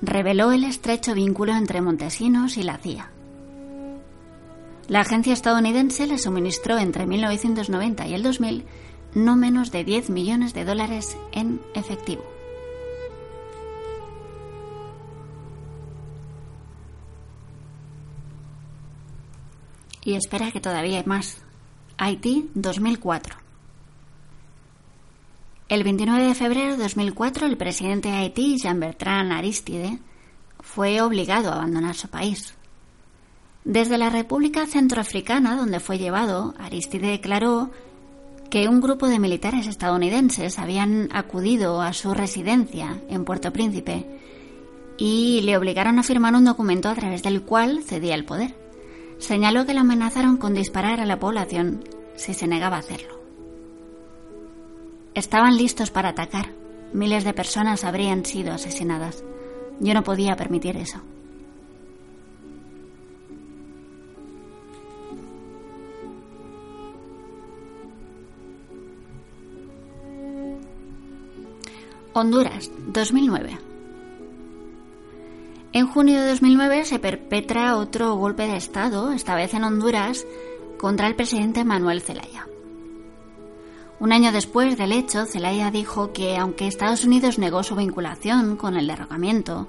reveló 0.00 0.50
el 0.50 0.64
estrecho 0.64 1.14
vínculo 1.14 1.54
entre 1.54 1.82
Montesinos 1.82 2.56
y 2.56 2.62
la 2.62 2.78
CIA. 2.78 3.10
La 4.88 5.00
agencia 5.00 5.34
estadounidense 5.34 6.06
le 6.06 6.16
suministró 6.16 6.78
entre 6.78 7.06
1990 7.06 8.06
y 8.06 8.14
el 8.14 8.22
2000 8.22 8.64
no 9.14 9.36
menos 9.36 9.72
de 9.72 9.84
10 9.84 10.08
millones 10.08 10.54
de 10.54 10.64
dólares 10.64 11.18
en 11.32 11.60
efectivo. 11.74 12.24
Y 20.02 20.14
espera 20.14 20.50
que 20.50 20.60
todavía 20.60 20.98
hay 20.98 21.04
más. 21.04 21.42
Haití 21.98 22.50
2004. 22.54 23.41
El 25.72 25.84
29 25.84 26.26
de 26.26 26.34
febrero 26.34 26.72
de 26.72 26.82
2004, 26.82 27.46
el 27.46 27.56
presidente 27.56 28.10
de 28.10 28.16
Haití, 28.16 28.58
Jean-Bertrand 28.62 29.32
Aristide, 29.32 30.00
fue 30.60 31.00
obligado 31.00 31.48
a 31.48 31.54
abandonar 31.54 31.94
su 31.94 32.08
país. 32.08 32.52
Desde 33.64 33.96
la 33.96 34.10
República 34.10 34.66
Centroafricana, 34.66 35.56
donde 35.56 35.80
fue 35.80 35.96
llevado, 35.96 36.52
Aristide 36.58 37.12
declaró 37.12 37.70
que 38.50 38.68
un 38.68 38.82
grupo 38.82 39.08
de 39.08 39.18
militares 39.18 39.66
estadounidenses 39.66 40.58
habían 40.58 41.08
acudido 41.10 41.80
a 41.80 41.94
su 41.94 42.12
residencia 42.12 43.00
en 43.08 43.24
Puerto 43.24 43.50
Príncipe 43.50 44.04
y 44.98 45.40
le 45.40 45.56
obligaron 45.56 45.98
a 45.98 46.02
firmar 46.02 46.34
un 46.34 46.44
documento 46.44 46.90
a 46.90 46.94
través 46.94 47.22
del 47.22 47.44
cual 47.44 47.82
cedía 47.82 48.14
el 48.14 48.26
poder. 48.26 48.54
Señaló 49.16 49.64
que 49.64 49.72
lo 49.72 49.80
amenazaron 49.80 50.36
con 50.36 50.52
disparar 50.52 51.00
a 51.00 51.06
la 51.06 51.18
población 51.18 51.82
si 52.14 52.34
se 52.34 52.46
negaba 52.46 52.76
a 52.76 52.80
hacerlo. 52.80 53.21
Estaban 55.14 55.56
listos 55.56 55.90
para 55.90 56.10
atacar. 56.10 56.50
Miles 56.92 57.24
de 57.24 57.34
personas 57.34 57.84
habrían 57.84 58.24
sido 58.24 58.52
asesinadas. 58.52 59.24
Yo 59.80 59.94
no 59.94 60.02
podía 60.02 60.36
permitir 60.36 60.76
eso. 60.76 61.00
Honduras, 72.14 72.70
2009. 72.88 73.58
En 75.72 75.86
junio 75.86 76.20
de 76.20 76.28
2009 76.28 76.84
se 76.84 76.98
perpetra 76.98 77.78
otro 77.78 78.14
golpe 78.16 78.46
de 78.46 78.56
Estado, 78.56 79.12
esta 79.12 79.34
vez 79.34 79.54
en 79.54 79.64
Honduras, 79.64 80.26
contra 80.78 81.06
el 81.06 81.16
presidente 81.16 81.64
Manuel 81.64 82.02
Zelaya. 82.02 82.46
Un 84.02 84.12
año 84.12 84.32
después 84.32 84.76
del 84.76 84.90
hecho, 84.90 85.26
Zelaya 85.26 85.70
dijo 85.70 86.12
que 86.12 86.36
aunque 86.36 86.66
Estados 86.66 87.04
Unidos 87.04 87.38
negó 87.38 87.62
su 87.62 87.76
vinculación 87.76 88.56
con 88.56 88.76
el 88.76 88.88
derrocamiento 88.88 89.68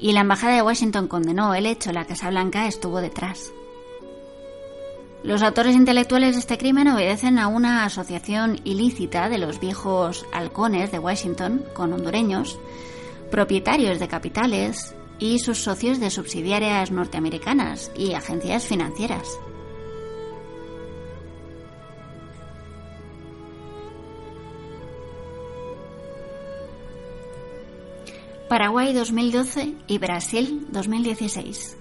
y 0.00 0.10
la 0.10 0.22
Embajada 0.22 0.56
de 0.56 0.62
Washington 0.62 1.06
condenó 1.06 1.54
el 1.54 1.64
hecho, 1.64 1.92
la 1.92 2.04
Casa 2.04 2.28
Blanca 2.28 2.66
estuvo 2.66 3.00
detrás. 3.00 3.52
Los 5.22 5.42
autores 5.42 5.76
intelectuales 5.76 6.34
de 6.34 6.40
este 6.40 6.58
crimen 6.58 6.88
obedecen 6.88 7.38
a 7.38 7.46
una 7.46 7.84
asociación 7.84 8.58
ilícita 8.64 9.28
de 9.28 9.38
los 9.38 9.60
viejos 9.60 10.26
halcones 10.32 10.90
de 10.90 10.98
Washington 10.98 11.64
con 11.72 11.92
hondureños, 11.92 12.58
propietarios 13.30 14.00
de 14.00 14.08
capitales 14.08 14.96
y 15.20 15.38
sus 15.38 15.62
socios 15.62 16.00
de 16.00 16.10
subsidiarias 16.10 16.90
norteamericanas 16.90 17.92
y 17.96 18.14
agencias 18.14 18.66
financieras. 18.66 19.38
Paraguay 28.48 28.94
2012 28.94 29.74
y 29.88 29.98
Brasil 29.98 30.66
2016. 30.70 31.76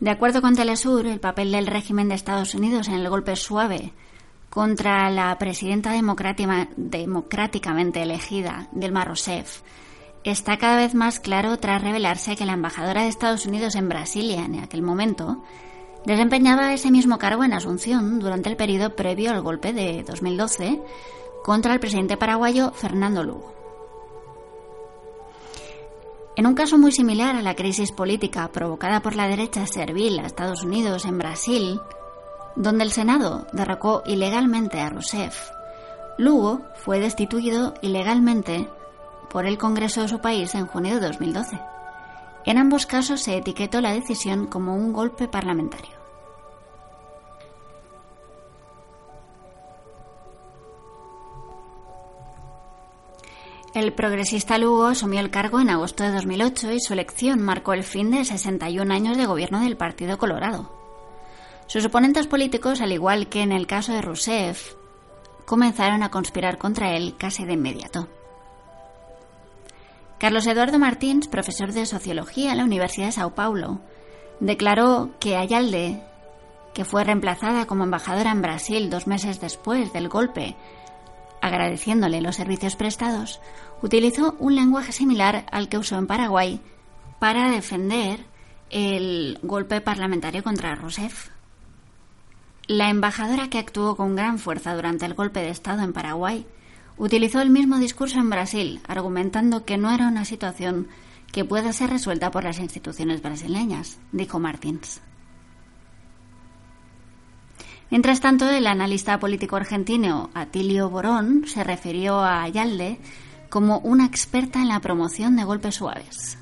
De 0.00 0.10
acuerdo 0.10 0.42
con 0.42 0.54
Telesur, 0.54 1.06
el 1.06 1.18
papel 1.18 1.50
del 1.50 1.66
régimen 1.66 2.10
de 2.10 2.14
Estados 2.14 2.54
Unidos 2.54 2.88
en 2.88 2.94
el 2.94 3.08
golpe 3.08 3.36
suave 3.36 3.94
contra 4.50 5.08
la 5.08 5.38
presidenta 5.38 5.92
democráticamente 5.92 8.02
elegida, 8.02 8.68
Dilma 8.72 9.06
Rousseff, 9.06 9.62
está 10.24 10.58
cada 10.58 10.76
vez 10.76 10.94
más 10.94 11.18
claro 11.18 11.58
tras 11.58 11.80
revelarse 11.80 12.36
que 12.36 12.44
la 12.44 12.52
embajadora 12.52 13.00
de 13.02 13.08
Estados 13.08 13.46
Unidos 13.46 13.76
en 13.76 13.88
Brasilia 13.88 14.44
en 14.44 14.60
aquel 14.60 14.82
momento 14.82 15.42
desempeñaba 16.04 16.74
ese 16.74 16.90
mismo 16.90 17.16
cargo 17.16 17.44
en 17.44 17.54
Asunción 17.54 18.18
durante 18.18 18.50
el 18.50 18.58
periodo 18.58 18.94
previo 18.94 19.30
al 19.30 19.40
golpe 19.40 19.72
de 19.72 20.02
2012 20.02 20.82
contra 21.42 21.72
el 21.72 21.80
presidente 21.80 22.18
paraguayo 22.18 22.72
Fernando 22.72 23.24
Lugo. 23.24 23.55
En 26.36 26.46
un 26.46 26.54
caso 26.54 26.76
muy 26.76 26.92
similar 26.92 27.34
a 27.34 27.42
la 27.42 27.56
crisis 27.56 27.92
política 27.92 28.48
provocada 28.52 29.00
por 29.00 29.16
la 29.16 29.26
derecha 29.26 29.66
servil 29.66 30.18
a 30.18 30.26
Estados 30.26 30.62
Unidos 30.62 31.06
en 31.06 31.16
Brasil, 31.16 31.80
donde 32.54 32.84
el 32.84 32.92
Senado 32.92 33.46
derrocó 33.52 34.02
ilegalmente 34.06 34.80
a 34.80 34.90
Rousseff, 34.90 35.50
Lugo 36.18 36.62
fue 36.74 37.00
destituido 37.00 37.74
ilegalmente 37.82 38.68
por 39.30 39.46
el 39.46 39.58
Congreso 39.58 40.02
de 40.02 40.08
su 40.08 40.20
país 40.20 40.54
en 40.54 40.66
junio 40.66 40.94
de 40.94 41.06
2012. 41.06 41.58
En 42.44 42.58
ambos 42.58 42.86
casos 42.86 43.22
se 43.22 43.36
etiquetó 43.36 43.80
la 43.80 43.92
decisión 43.92 44.46
como 44.46 44.74
un 44.74 44.92
golpe 44.92 45.28
parlamentario. 45.28 45.95
El 53.76 53.92
progresista 53.92 54.56
Lugo 54.56 54.86
asumió 54.86 55.20
el 55.20 55.28
cargo 55.28 55.60
en 55.60 55.68
agosto 55.68 56.02
de 56.02 56.10
2008 56.10 56.72
y 56.72 56.80
su 56.80 56.94
elección 56.94 57.42
marcó 57.42 57.74
el 57.74 57.82
fin 57.84 58.10
de 58.10 58.24
61 58.24 58.90
años 58.90 59.18
de 59.18 59.26
gobierno 59.26 59.60
del 59.60 59.76
Partido 59.76 60.16
Colorado. 60.16 60.72
Sus 61.66 61.84
oponentes 61.84 62.26
políticos, 62.26 62.80
al 62.80 62.92
igual 62.92 63.28
que 63.28 63.42
en 63.42 63.52
el 63.52 63.66
caso 63.66 63.92
de 63.92 64.00
Rousseff, 64.00 64.72
comenzaron 65.44 66.02
a 66.02 66.10
conspirar 66.10 66.56
contra 66.56 66.96
él 66.96 67.16
casi 67.18 67.44
de 67.44 67.52
inmediato. 67.52 68.08
Carlos 70.16 70.46
Eduardo 70.46 70.78
Martins, 70.78 71.28
profesor 71.28 71.74
de 71.74 71.84
Sociología 71.84 72.52
en 72.52 72.56
la 72.56 72.64
Universidad 72.64 73.08
de 73.08 73.12
Sao 73.12 73.34
Paulo, 73.34 73.80
declaró 74.40 75.10
que 75.20 75.36
Ayalde, 75.36 76.02
que 76.72 76.86
fue 76.86 77.04
reemplazada 77.04 77.66
como 77.66 77.84
embajadora 77.84 78.30
en 78.30 78.40
Brasil 78.40 78.88
dos 78.88 79.06
meses 79.06 79.38
después 79.38 79.92
del 79.92 80.08
golpe, 80.08 80.56
agradeciéndole 81.46 82.20
los 82.20 82.36
servicios 82.36 82.76
prestados, 82.76 83.40
utilizó 83.82 84.36
un 84.38 84.54
lenguaje 84.54 84.92
similar 84.92 85.46
al 85.50 85.68
que 85.68 85.78
usó 85.78 85.96
en 85.98 86.06
Paraguay 86.06 86.60
para 87.18 87.50
defender 87.50 88.24
el 88.70 89.38
golpe 89.42 89.80
parlamentario 89.80 90.42
contra 90.42 90.74
Rousseff. 90.74 91.30
La 92.66 92.90
embajadora 92.90 93.48
que 93.48 93.58
actuó 93.58 93.96
con 93.96 94.16
gran 94.16 94.38
fuerza 94.38 94.74
durante 94.74 95.06
el 95.06 95.14
golpe 95.14 95.40
de 95.40 95.50
Estado 95.50 95.82
en 95.82 95.92
Paraguay 95.92 96.46
utilizó 96.98 97.40
el 97.40 97.50
mismo 97.50 97.78
discurso 97.78 98.18
en 98.18 98.30
Brasil, 98.30 98.80
argumentando 98.88 99.64
que 99.64 99.78
no 99.78 99.92
era 99.92 100.08
una 100.08 100.24
situación 100.24 100.88
que 101.32 101.44
pueda 101.44 101.72
ser 101.72 101.90
resuelta 101.90 102.30
por 102.30 102.44
las 102.44 102.58
instituciones 102.58 103.22
brasileñas, 103.22 103.98
dijo 104.12 104.38
Martins. 104.38 105.00
Mientras 107.90 108.20
tanto, 108.20 108.48
el 108.48 108.66
analista 108.66 109.18
político 109.18 109.56
argentino 109.56 110.30
Atilio 110.34 110.90
Borón 110.90 111.44
se 111.46 111.62
refirió 111.62 112.18
a 112.18 112.42
Ayalde 112.42 112.98
como 113.48 113.78
una 113.78 114.06
experta 114.06 114.60
en 114.60 114.68
la 114.68 114.80
promoción 114.80 115.36
de 115.36 115.44
golpes 115.44 115.76
suaves. 115.76 116.38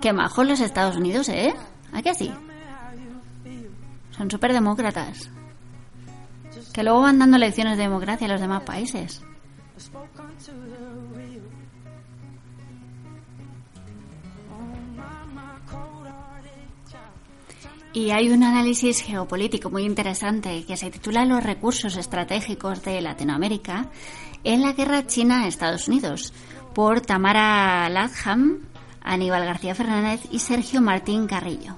Qué 0.00 0.14
majos 0.14 0.46
los 0.46 0.60
Estados 0.60 0.96
Unidos, 0.96 1.28
¿eh? 1.28 1.54
¿A 1.92 2.00
qué 2.00 2.14
sí? 2.14 2.32
Son 4.16 4.30
súper 4.30 4.52
demócratas. 4.54 5.30
Que 6.72 6.82
luego 6.82 7.02
van 7.02 7.18
dando 7.18 7.36
lecciones 7.36 7.76
de 7.76 7.82
democracia 7.82 8.26
a 8.26 8.30
los 8.30 8.40
demás 8.40 8.62
países. 8.62 9.22
Y 17.92 18.12
hay 18.12 18.30
un 18.30 18.44
análisis 18.44 19.02
geopolítico 19.02 19.68
muy 19.68 19.84
interesante 19.84 20.64
que 20.64 20.76
se 20.76 20.90
titula 20.90 21.24
Los 21.24 21.42
recursos 21.42 21.96
estratégicos 21.96 22.84
de 22.84 23.00
Latinoamérica 23.00 23.86
en 24.44 24.62
la 24.62 24.72
guerra 24.72 25.06
China-Estados 25.06 25.88
Unidos 25.88 26.32
por 26.72 27.00
Tamara 27.00 27.88
Latham, 27.88 28.60
Aníbal 29.02 29.44
García 29.44 29.74
Fernández 29.74 30.20
y 30.30 30.38
Sergio 30.38 30.80
Martín 30.80 31.26
Carrillo. 31.26 31.74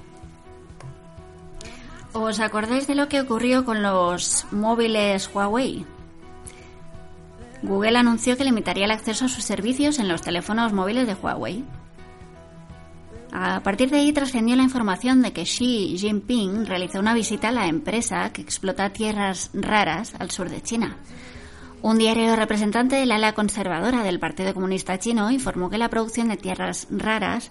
¿Os 2.13 2.41
acordáis 2.41 2.87
de 2.87 2.95
lo 2.95 3.09
que 3.09 3.23
ocurrió 3.23 3.65
con 3.65 3.83
los 3.83 4.47
móviles 4.51 5.31
Huawei? 5.33 5.87
Google 7.63 7.97
anunció 7.97 8.37
que 8.37 8.45
limitaría 8.45 8.85
el 8.85 8.91
acceso 8.91 9.25
a 9.25 9.29
sus 9.29 9.45
servicios 9.45 9.99
en 9.99 10.09
los 10.09 10.21
teléfonos 10.21 10.75
móviles 10.75 11.07
de 11.07 11.15
Huawei. 11.15 11.65
A 13.35 13.63
partir 13.63 13.89
de 13.89 13.97
ahí 13.97 14.13
trascendió 14.13 14.55
la 14.57 14.63
información 14.63 15.23
de 15.23 15.33
que 15.33 15.45
Xi 15.45 15.97
Jinping 15.97 16.67
realizó 16.67 17.01
una 17.01 17.15
visita 17.15 17.49
a 17.49 17.53
la 17.53 17.67
empresa 17.67 18.31
que 18.31 18.43
explota 18.43 18.93
tierras 18.93 19.49
raras 19.55 20.15
al 20.19 20.31
sur 20.31 20.51
de 20.51 20.61
China. 20.61 20.99
Un 21.81 21.97
diario 21.97 22.37
representante 22.37 22.97
del 22.97 23.11
ala 23.11 23.33
conservadora 23.33 24.03
del 24.03 24.21
Partido 24.21 24.53
Comunista 24.53 24.99
Chino 24.99 25.31
informó 25.31 25.71
que 25.71 25.79
la 25.79 25.89
producción 25.89 26.29
de 26.29 26.37
tierras 26.37 26.87
raras 26.91 27.51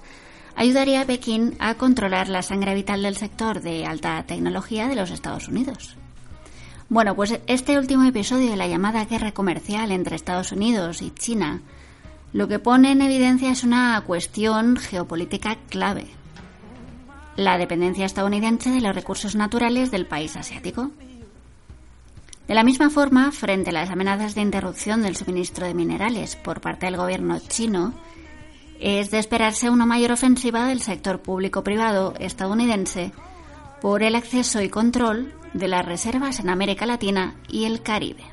ayudaría 0.56 1.02
a 1.02 1.06
Pekín 1.06 1.56
a 1.58 1.74
controlar 1.74 2.30
la 2.30 2.44
sangre 2.44 2.76
vital 2.76 3.02
del 3.02 3.18
sector 3.18 3.62
de 3.62 3.86
alta 3.88 4.24
tecnología 4.28 4.88
de 4.88 4.96
los 4.96 5.10
Estados 5.10 5.48
Unidos. 5.48 5.98
Bueno, 6.90 7.16
pues 7.16 7.40
este 7.48 7.80
último 7.80 8.04
episodio 8.04 8.52
de 8.52 8.58
la 8.58 8.68
llamada 8.68 9.06
guerra 9.06 9.32
comercial 9.32 9.92
entre 9.92 10.16
Estados 10.16 10.52
Unidos 10.52 11.02
y 11.02 11.10
China 11.10 11.62
lo 12.34 12.48
que 12.48 12.60
pone 12.60 12.92
en 12.92 13.02
evidencia 13.02 13.52
es 13.52 13.64
una 13.64 14.02
cuestión 14.06 14.78
geopolítica 14.78 15.58
clave, 15.70 16.08
la 17.36 17.58
dependencia 17.58 18.06
estadounidense 18.06 18.70
de 18.70 18.82
los 18.82 18.96
recursos 18.96 19.36
naturales 19.36 19.92
del 19.92 20.06
país 20.06 20.36
asiático. 20.38 20.92
De 22.48 22.56
la 22.56 22.64
misma 22.64 22.90
forma, 22.90 23.32
frente 23.32 23.70
a 23.70 23.74
las 23.74 23.90
amenazas 23.90 24.36
de 24.36 24.42
interrupción 24.42 25.02
del 25.02 25.16
suministro 25.16 25.66
de 25.66 25.74
minerales 25.74 26.36
por 26.36 26.62
parte 26.62 26.86
del 26.86 26.98
gobierno 26.98 27.40
chino, 27.40 27.94
es 28.80 29.12
de 29.12 29.20
esperarse 29.20 29.70
una 29.70 29.86
mayor 29.86 30.12
ofensiva 30.12 30.66
del 30.66 30.82
sector 30.82 31.22
público-privado 31.22 32.14
estadounidense 32.20 33.12
por 33.80 34.04
el 34.04 34.16
acceso 34.16 34.62
y 34.62 34.70
control 34.70 35.34
de 35.54 35.68
las 35.68 35.86
reservas 35.86 36.40
en 36.40 36.50
América 36.50 36.86
Latina 36.86 37.36
y 37.48 37.66
el 37.66 37.82
Caribe. 37.82 38.31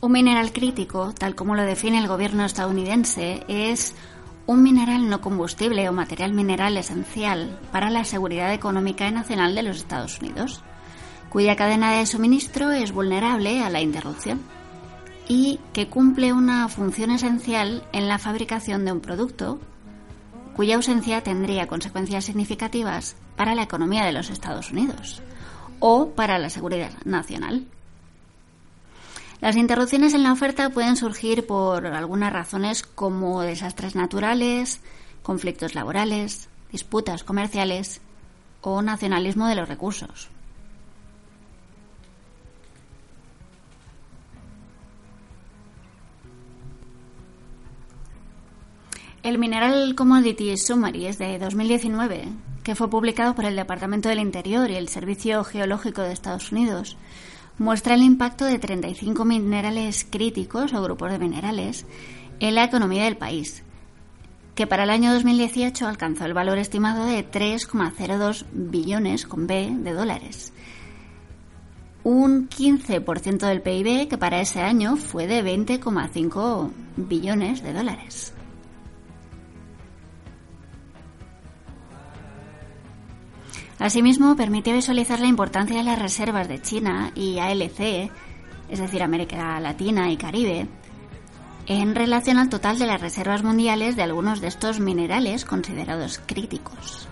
Un 0.00 0.12
mineral 0.12 0.52
crítico, 0.52 1.12
tal 1.12 1.34
como 1.34 1.56
lo 1.56 1.64
define 1.64 1.98
el 1.98 2.06
gobierno 2.06 2.44
estadounidense, 2.44 3.42
es 3.48 3.96
un 4.46 4.62
mineral 4.62 5.10
no 5.10 5.20
combustible 5.20 5.88
o 5.88 5.92
material 5.92 6.32
mineral 6.32 6.76
esencial 6.76 7.58
para 7.72 7.90
la 7.90 8.04
seguridad 8.04 8.54
económica 8.54 9.08
y 9.08 9.12
nacional 9.12 9.56
de 9.56 9.64
los 9.64 9.78
Estados 9.78 10.20
Unidos, 10.20 10.62
cuya 11.30 11.56
cadena 11.56 11.92
de 11.92 12.06
suministro 12.06 12.70
es 12.70 12.92
vulnerable 12.92 13.60
a 13.60 13.70
la 13.70 13.80
interrupción 13.80 14.40
y 15.26 15.58
que 15.72 15.88
cumple 15.88 16.32
una 16.32 16.68
función 16.68 17.10
esencial 17.10 17.82
en 17.92 18.06
la 18.06 18.18
fabricación 18.18 18.84
de 18.84 18.92
un 18.92 19.00
producto 19.00 19.58
cuya 20.54 20.76
ausencia 20.76 21.22
tendría 21.24 21.66
consecuencias 21.66 22.24
significativas 22.24 23.16
para 23.36 23.56
la 23.56 23.64
economía 23.64 24.04
de 24.04 24.12
los 24.12 24.30
Estados 24.30 24.70
Unidos 24.70 25.22
o 25.80 26.10
para 26.10 26.38
la 26.38 26.50
seguridad 26.50 26.92
nacional. 27.04 27.66
Las 29.40 29.56
interrupciones 29.56 30.14
en 30.14 30.24
la 30.24 30.32
oferta 30.32 30.70
pueden 30.70 30.96
surgir 30.96 31.46
por 31.46 31.86
algunas 31.86 32.32
razones 32.32 32.82
como 32.82 33.42
desastres 33.42 33.94
naturales, 33.94 34.80
conflictos 35.22 35.76
laborales, 35.76 36.48
disputas 36.72 37.22
comerciales 37.22 38.00
o 38.62 38.82
nacionalismo 38.82 39.46
de 39.46 39.54
los 39.54 39.68
recursos. 39.68 40.28
El 49.22 49.38
Mineral 49.38 49.94
Commodity 49.94 50.56
Summary 50.56 51.06
es 51.06 51.18
de 51.18 51.38
2019, 51.38 52.28
que 52.64 52.74
fue 52.74 52.90
publicado 52.90 53.34
por 53.34 53.44
el 53.44 53.56
Departamento 53.56 54.08
del 54.08 54.20
Interior 54.20 54.68
y 54.70 54.76
el 54.76 54.88
Servicio 54.88 55.44
Geológico 55.44 56.02
de 56.02 56.12
Estados 56.12 56.50
Unidos 56.50 56.96
muestra 57.58 57.94
el 57.94 58.02
impacto 58.02 58.44
de 58.44 58.58
35 58.58 59.24
minerales 59.24 60.06
críticos 60.08 60.72
o 60.72 60.82
grupos 60.82 61.10
de 61.10 61.18
minerales 61.18 61.86
en 62.40 62.54
la 62.54 62.64
economía 62.64 63.04
del 63.04 63.16
país, 63.16 63.64
que 64.54 64.66
para 64.66 64.84
el 64.84 64.90
año 64.90 65.12
2018 65.12 65.86
alcanzó 65.86 66.24
el 66.24 66.34
valor 66.34 66.58
estimado 66.58 67.04
de 67.04 67.28
3,02 67.28 68.46
billones 68.52 69.26
con 69.26 69.46
B 69.46 69.70
de 69.78 69.92
dólares. 69.92 70.52
Un 72.04 72.48
15% 72.48 73.38
del 73.38 73.60
PIB 73.60 74.08
que 74.08 74.18
para 74.18 74.40
ese 74.40 74.60
año 74.60 74.96
fue 74.96 75.26
de 75.26 75.44
20,5 75.44 76.70
billones 76.96 77.62
de 77.62 77.72
dólares. 77.72 78.32
Asimismo, 83.78 84.34
permite 84.34 84.72
visualizar 84.72 85.20
la 85.20 85.28
importancia 85.28 85.78
de 85.78 85.84
las 85.84 86.00
reservas 86.00 86.48
de 86.48 86.60
China 86.60 87.12
y 87.14 87.38
ALC, 87.38 88.10
es 88.68 88.78
decir, 88.80 89.02
América 89.02 89.60
Latina 89.60 90.10
y 90.10 90.16
Caribe, 90.16 90.66
en 91.66 91.94
relación 91.94 92.38
al 92.38 92.48
total 92.48 92.78
de 92.78 92.86
las 92.86 93.00
reservas 93.00 93.44
mundiales 93.44 93.94
de 93.94 94.02
algunos 94.02 94.40
de 94.40 94.48
estos 94.48 94.80
minerales 94.80 95.44
considerados 95.44 96.20
críticos. 96.26 97.08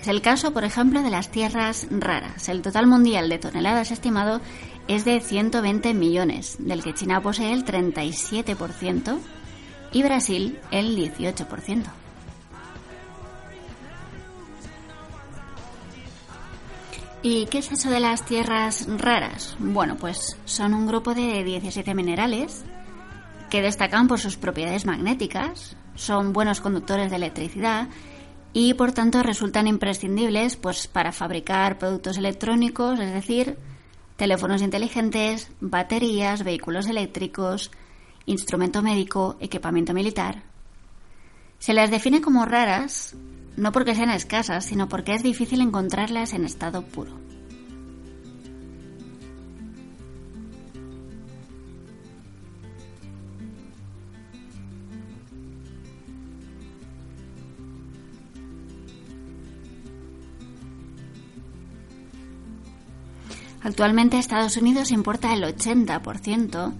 Es 0.00 0.08
el 0.08 0.22
caso, 0.22 0.52
por 0.52 0.64
ejemplo, 0.64 1.00
de 1.00 1.10
las 1.10 1.30
tierras 1.30 1.86
raras. 1.90 2.48
El 2.48 2.62
total 2.62 2.88
mundial 2.88 3.28
de 3.28 3.38
toneladas 3.38 3.92
estimado 3.92 4.40
es 4.88 5.04
de 5.04 5.20
120 5.20 5.94
millones, 5.94 6.56
del 6.58 6.82
que 6.82 6.94
China 6.94 7.20
posee 7.20 7.52
el 7.52 7.64
37% 7.64 9.18
y 9.92 10.02
Brasil 10.02 10.58
el 10.72 10.96
18%. 10.96 12.01
¿Y 17.24 17.46
qué 17.46 17.58
es 17.58 17.70
eso 17.70 17.88
de 17.88 18.00
las 18.00 18.24
tierras 18.24 18.88
raras? 18.98 19.54
Bueno, 19.60 19.96
pues 19.96 20.36
son 20.44 20.74
un 20.74 20.88
grupo 20.88 21.14
de 21.14 21.44
17 21.44 21.94
minerales 21.94 22.64
que 23.48 23.62
destacan 23.62 24.08
por 24.08 24.18
sus 24.18 24.36
propiedades 24.36 24.86
magnéticas, 24.86 25.76
son 25.94 26.32
buenos 26.32 26.60
conductores 26.60 27.10
de 27.10 27.16
electricidad 27.16 27.88
y 28.52 28.74
por 28.74 28.90
tanto 28.90 29.22
resultan 29.22 29.68
imprescindibles 29.68 30.56
pues 30.56 30.88
para 30.88 31.12
fabricar 31.12 31.78
productos 31.78 32.18
electrónicos, 32.18 32.98
es 32.98 33.12
decir, 33.12 33.56
teléfonos 34.16 34.60
inteligentes, 34.60 35.52
baterías, 35.60 36.42
vehículos 36.42 36.88
eléctricos, 36.88 37.70
instrumento 38.26 38.82
médico, 38.82 39.36
equipamiento 39.38 39.94
militar. 39.94 40.42
Se 41.60 41.72
las 41.72 41.92
define 41.92 42.20
como 42.20 42.46
raras 42.46 43.14
no 43.56 43.72
porque 43.72 43.94
sean 43.94 44.10
escasas, 44.10 44.64
sino 44.64 44.88
porque 44.88 45.14
es 45.14 45.22
difícil 45.22 45.60
encontrarlas 45.60 46.32
en 46.32 46.44
estado 46.44 46.82
puro. 46.82 47.22
Actualmente 63.64 64.18
Estados 64.18 64.56
Unidos 64.56 64.90
importa 64.90 65.32
el 65.32 65.44
80% 65.44 66.72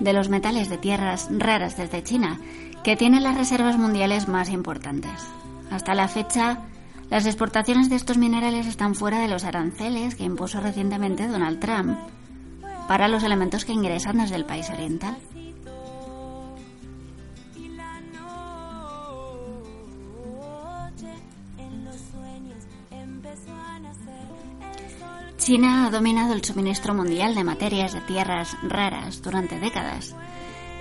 de 0.00 0.12
los 0.12 0.28
metales 0.28 0.68
de 0.68 0.76
tierras 0.76 1.28
raras 1.30 1.76
desde 1.76 2.02
China, 2.04 2.38
que 2.84 2.96
tiene 2.96 3.20
las 3.20 3.36
reservas 3.36 3.78
mundiales 3.78 4.28
más 4.28 4.50
importantes. 4.50 5.26
Hasta 5.70 5.94
la 5.94 6.08
fecha, 6.08 6.62
las 7.10 7.26
exportaciones 7.26 7.88
de 7.88 7.96
estos 7.96 8.18
minerales 8.18 8.66
están 8.66 8.94
fuera 8.94 9.20
de 9.20 9.28
los 9.28 9.44
aranceles 9.44 10.14
que 10.14 10.24
impuso 10.24 10.60
recientemente 10.60 11.28
Donald 11.28 11.60
Trump 11.60 11.98
para 12.86 13.08
los 13.08 13.22
elementos 13.22 13.64
que 13.64 13.72
ingresan 13.72 14.18
desde 14.18 14.36
el 14.36 14.44
país 14.44 14.68
oriental. 14.70 15.16
China 25.36 25.86
ha 25.86 25.90
dominado 25.90 26.34
el 26.34 26.44
suministro 26.44 26.92
mundial 26.92 27.34
de 27.34 27.42
materias 27.42 27.94
de 27.94 28.02
tierras 28.02 28.54
raras 28.62 29.22
durante 29.22 29.58
décadas 29.58 30.14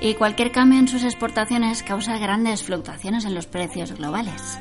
y 0.01 0.15
cualquier 0.15 0.51
cambio 0.51 0.77
en 0.79 0.89
sus 0.89 1.05
exportaciones 1.05 1.83
causa 1.83 2.17
grandes 2.17 2.63
fluctuaciones 2.63 3.23
en 3.23 3.33
los 3.33 3.47
precios 3.47 3.93
globales. 3.93 4.59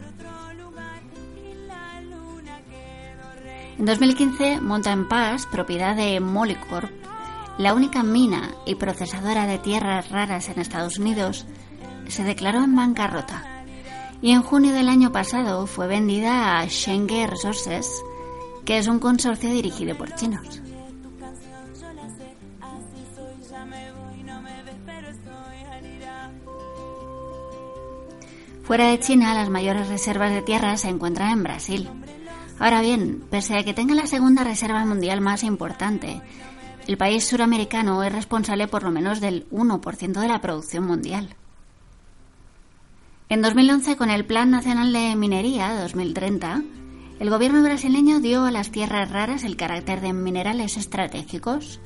En 3.79 3.85
2015, 3.85 4.63
Mountain 4.63 5.07
Pass, 5.07 5.47
propiedad 5.47 5.95
de 5.95 6.19
Molycorp, 6.19 6.91
la 7.59 7.75
única 7.75 8.03
mina 8.03 8.55
y 8.65 8.75
procesadora 8.75 9.47
de 9.47 9.59
tierras 9.59 10.11
raras 10.11 10.49
en 10.49 10.61
Estados 10.61 10.99
Unidos, 10.99 11.47
se 12.09 12.25
declaró 12.25 12.65
en 12.65 12.75
bancarrota 12.75 13.45
y 14.23 14.31
en 14.31 14.43
junio 14.43 14.73
del 14.73 14.89
año 14.89 15.13
pasado 15.13 15.67
fue 15.67 15.89
vendida 15.89 16.59
a 16.59 16.65
Shenge 16.67 17.27
Resources, 17.27 18.03
que 18.65 18.79
es 18.79 18.87
un 18.87 18.99
consorcio 18.99 19.51
dirigido 19.51 19.95
por 19.95 20.15
chinos. 20.15 20.63
Fuera 28.63 28.89
de 28.89 28.99
China, 28.99 29.35
las 29.35 29.51
mayores 29.51 29.89
reservas 29.89 30.33
de 30.33 30.43
tierra 30.43 30.77
se 30.77 30.89
encuentran 30.89 31.31
en 31.31 31.43
Brasil. 31.43 31.89
Ahora 32.59 32.81
bien, 32.81 33.23
pese 33.31 33.59
a 33.59 33.65
que 33.65 33.75
tenga 33.75 33.95
la 33.95 34.07
segunda 34.07 34.43
reserva 34.43 34.85
mundial 34.87 35.21
más 35.21 35.43
importante, 35.43 36.23
el 36.87 36.97
país 36.97 37.27
suramericano 37.27 38.03
es 38.03 38.13
responsable 38.13 38.67
por 38.67 38.83
lo 38.83 38.91
menos 38.91 39.21
del 39.21 39.49
1% 39.51 40.21
de 40.21 40.29
la 40.29 40.41
producción 40.41 40.85
mundial. 40.85 41.35
En 43.29 43.43
2011, 43.43 43.97
con 43.97 44.09
el 44.09 44.25
Plan 44.25 44.51
Nacional 44.51 44.93
de 44.93 45.17
Minería 45.17 45.75
2030, 45.81 46.63
el 47.19 47.31
gobierno 47.31 47.63
brasileño 47.63 48.21
dio 48.21 48.45
a 48.45 48.51
las 48.51 48.71
tierras 48.71 49.11
raras 49.11 49.43
el 49.45 49.57
carácter 49.57 50.01
de 50.01 50.13
minerales 50.13 50.77
estratégicos 50.77 51.81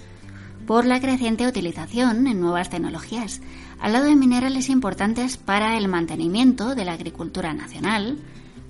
por 0.67 0.85
la 0.85 1.01
creciente 1.01 1.49
utilización 1.49 2.27
en 2.29 2.41
nuevas 2.41 2.71
tecnologías, 2.71 3.41
al 3.81 3.95
lado 3.95 4.05
de 4.05 4.17
minerales 4.17 4.69
importantes 4.69 5.37
para 5.37 5.77
el 5.79 5.89
mantenimiento 5.89 6.75
de 6.77 6.85
la 6.85 6.93
agricultura 6.93 7.55
nacional, 7.55 8.19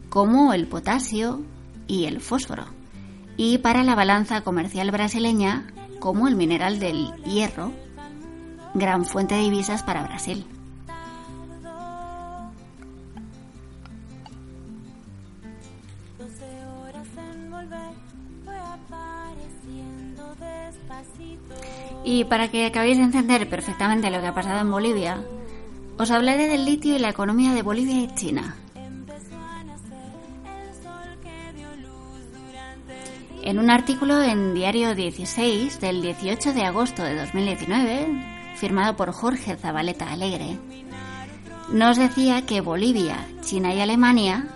como 0.08 0.54
el 0.54 0.66
potasio 0.66 1.42
y 1.90 2.04
el 2.04 2.20
fósforo, 2.20 2.66
y 3.36 3.58
para 3.58 3.82
la 3.82 3.96
balanza 3.96 4.42
comercial 4.42 4.92
brasileña, 4.92 5.66
como 5.98 6.28
el 6.28 6.36
mineral 6.36 6.78
del 6.78 7.12
hierro, 7.24 7.72
gran 8.74 9.04
fuente 9.04 9.34
de 9.34 9.42
divisas 9.42 9.82
para 9.82 10.04
Brasil. 10.04 10.46
Y 22.04 22.24
para 22.24 22.50
que 22.50 22.66
acabéis 22.66 22.98
de 22.98 23.04
entender 23.04 23.48
perfectamente 23.48 24.10
lo 24.10 24.20
que 24.20 24.28
ha 24.28 24.34
pasado 24.34 24.60
en 24.60 24.70
Bolivia, 24.70 25.20
os 25.98 26.10
hablaré 26.12 26.46
del 26.46 26.64
litio 26.64 26.94
y 26.94 27.00
la 27.00 27.10
economía 27.10 27.52
de 27.52 27.62
Bolivia 27.62 28.00
y 28.00 28.14
China. 28.14 28.54
En 33.50 33.58
un 33.58 33.68
artículo 33.68 34.22
en 34.22 34.54
Diario 34.54 34.94
16 34.94 35.80
del 35.80 36.02
18 36.02 36.52
de 36.52 36.62
agosto 36.62 37.02
de 37.02 37.16
2019, 37.16 38.54
firmado 38.54 38.94
por 38.94 39.10
Jorge 39.10 39.56
Zabaleta 39.56 40.12
Alegre, 40.12 40.56
nos 41.72 41.96
decía 41.96 42.46
que 42.46 42.60
Bolivia, 42.60 43.26
China 43.40 43.74
y 43.74 43.80
Alemania 43.80 44.46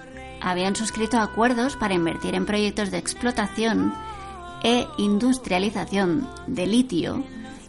habían 0.40 0.76
suscrito 0.76 1.18
acuerdos 1.18 1.74
para 1.74 1.94
invertir 1.94 2.36
en 2.36 2.46
proyectos 2.46 2.92
de 2.92 2.98
explotación 2.98 3.92
e 4.62 4.86
industrialización 4.96 6.28
de 6.46 6.68
litio 6.68 7.24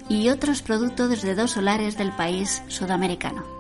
y 0.08 0.30
otros 0.30 0.62
productos 0.62 1.24
de 1.24 1.34
dos 1.34 1.50
solares 1.50 1.98
del 1.98 2.12
país 2.12 2.62
sudamericano. 2.68 3.55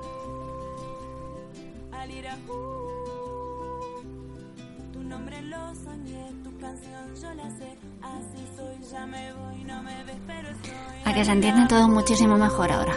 Que 11.15 11.23
se 11.23 11.31
entiende 11.31 11.65
todo 11.67 11.87
muchísimo 11.87 12.37
mejor 12.37 12.71
ahora. 12.71 12.93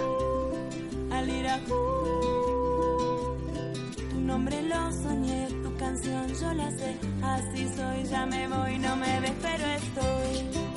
Canción 5.79 6.27
yo 6.41 6.53
la 6.55 6.71
sé, 6.73 6.97
así 7.23 7.69
soy, 7.77 8.05
ya 8.11 8.27
me 8.27 8.49
voy, 8.49 8.79
no 8.79 8.97
me 8.97 9.21
ves, 9.21 9.33
pero 9.41 9.65
estoy. 9.65 10.68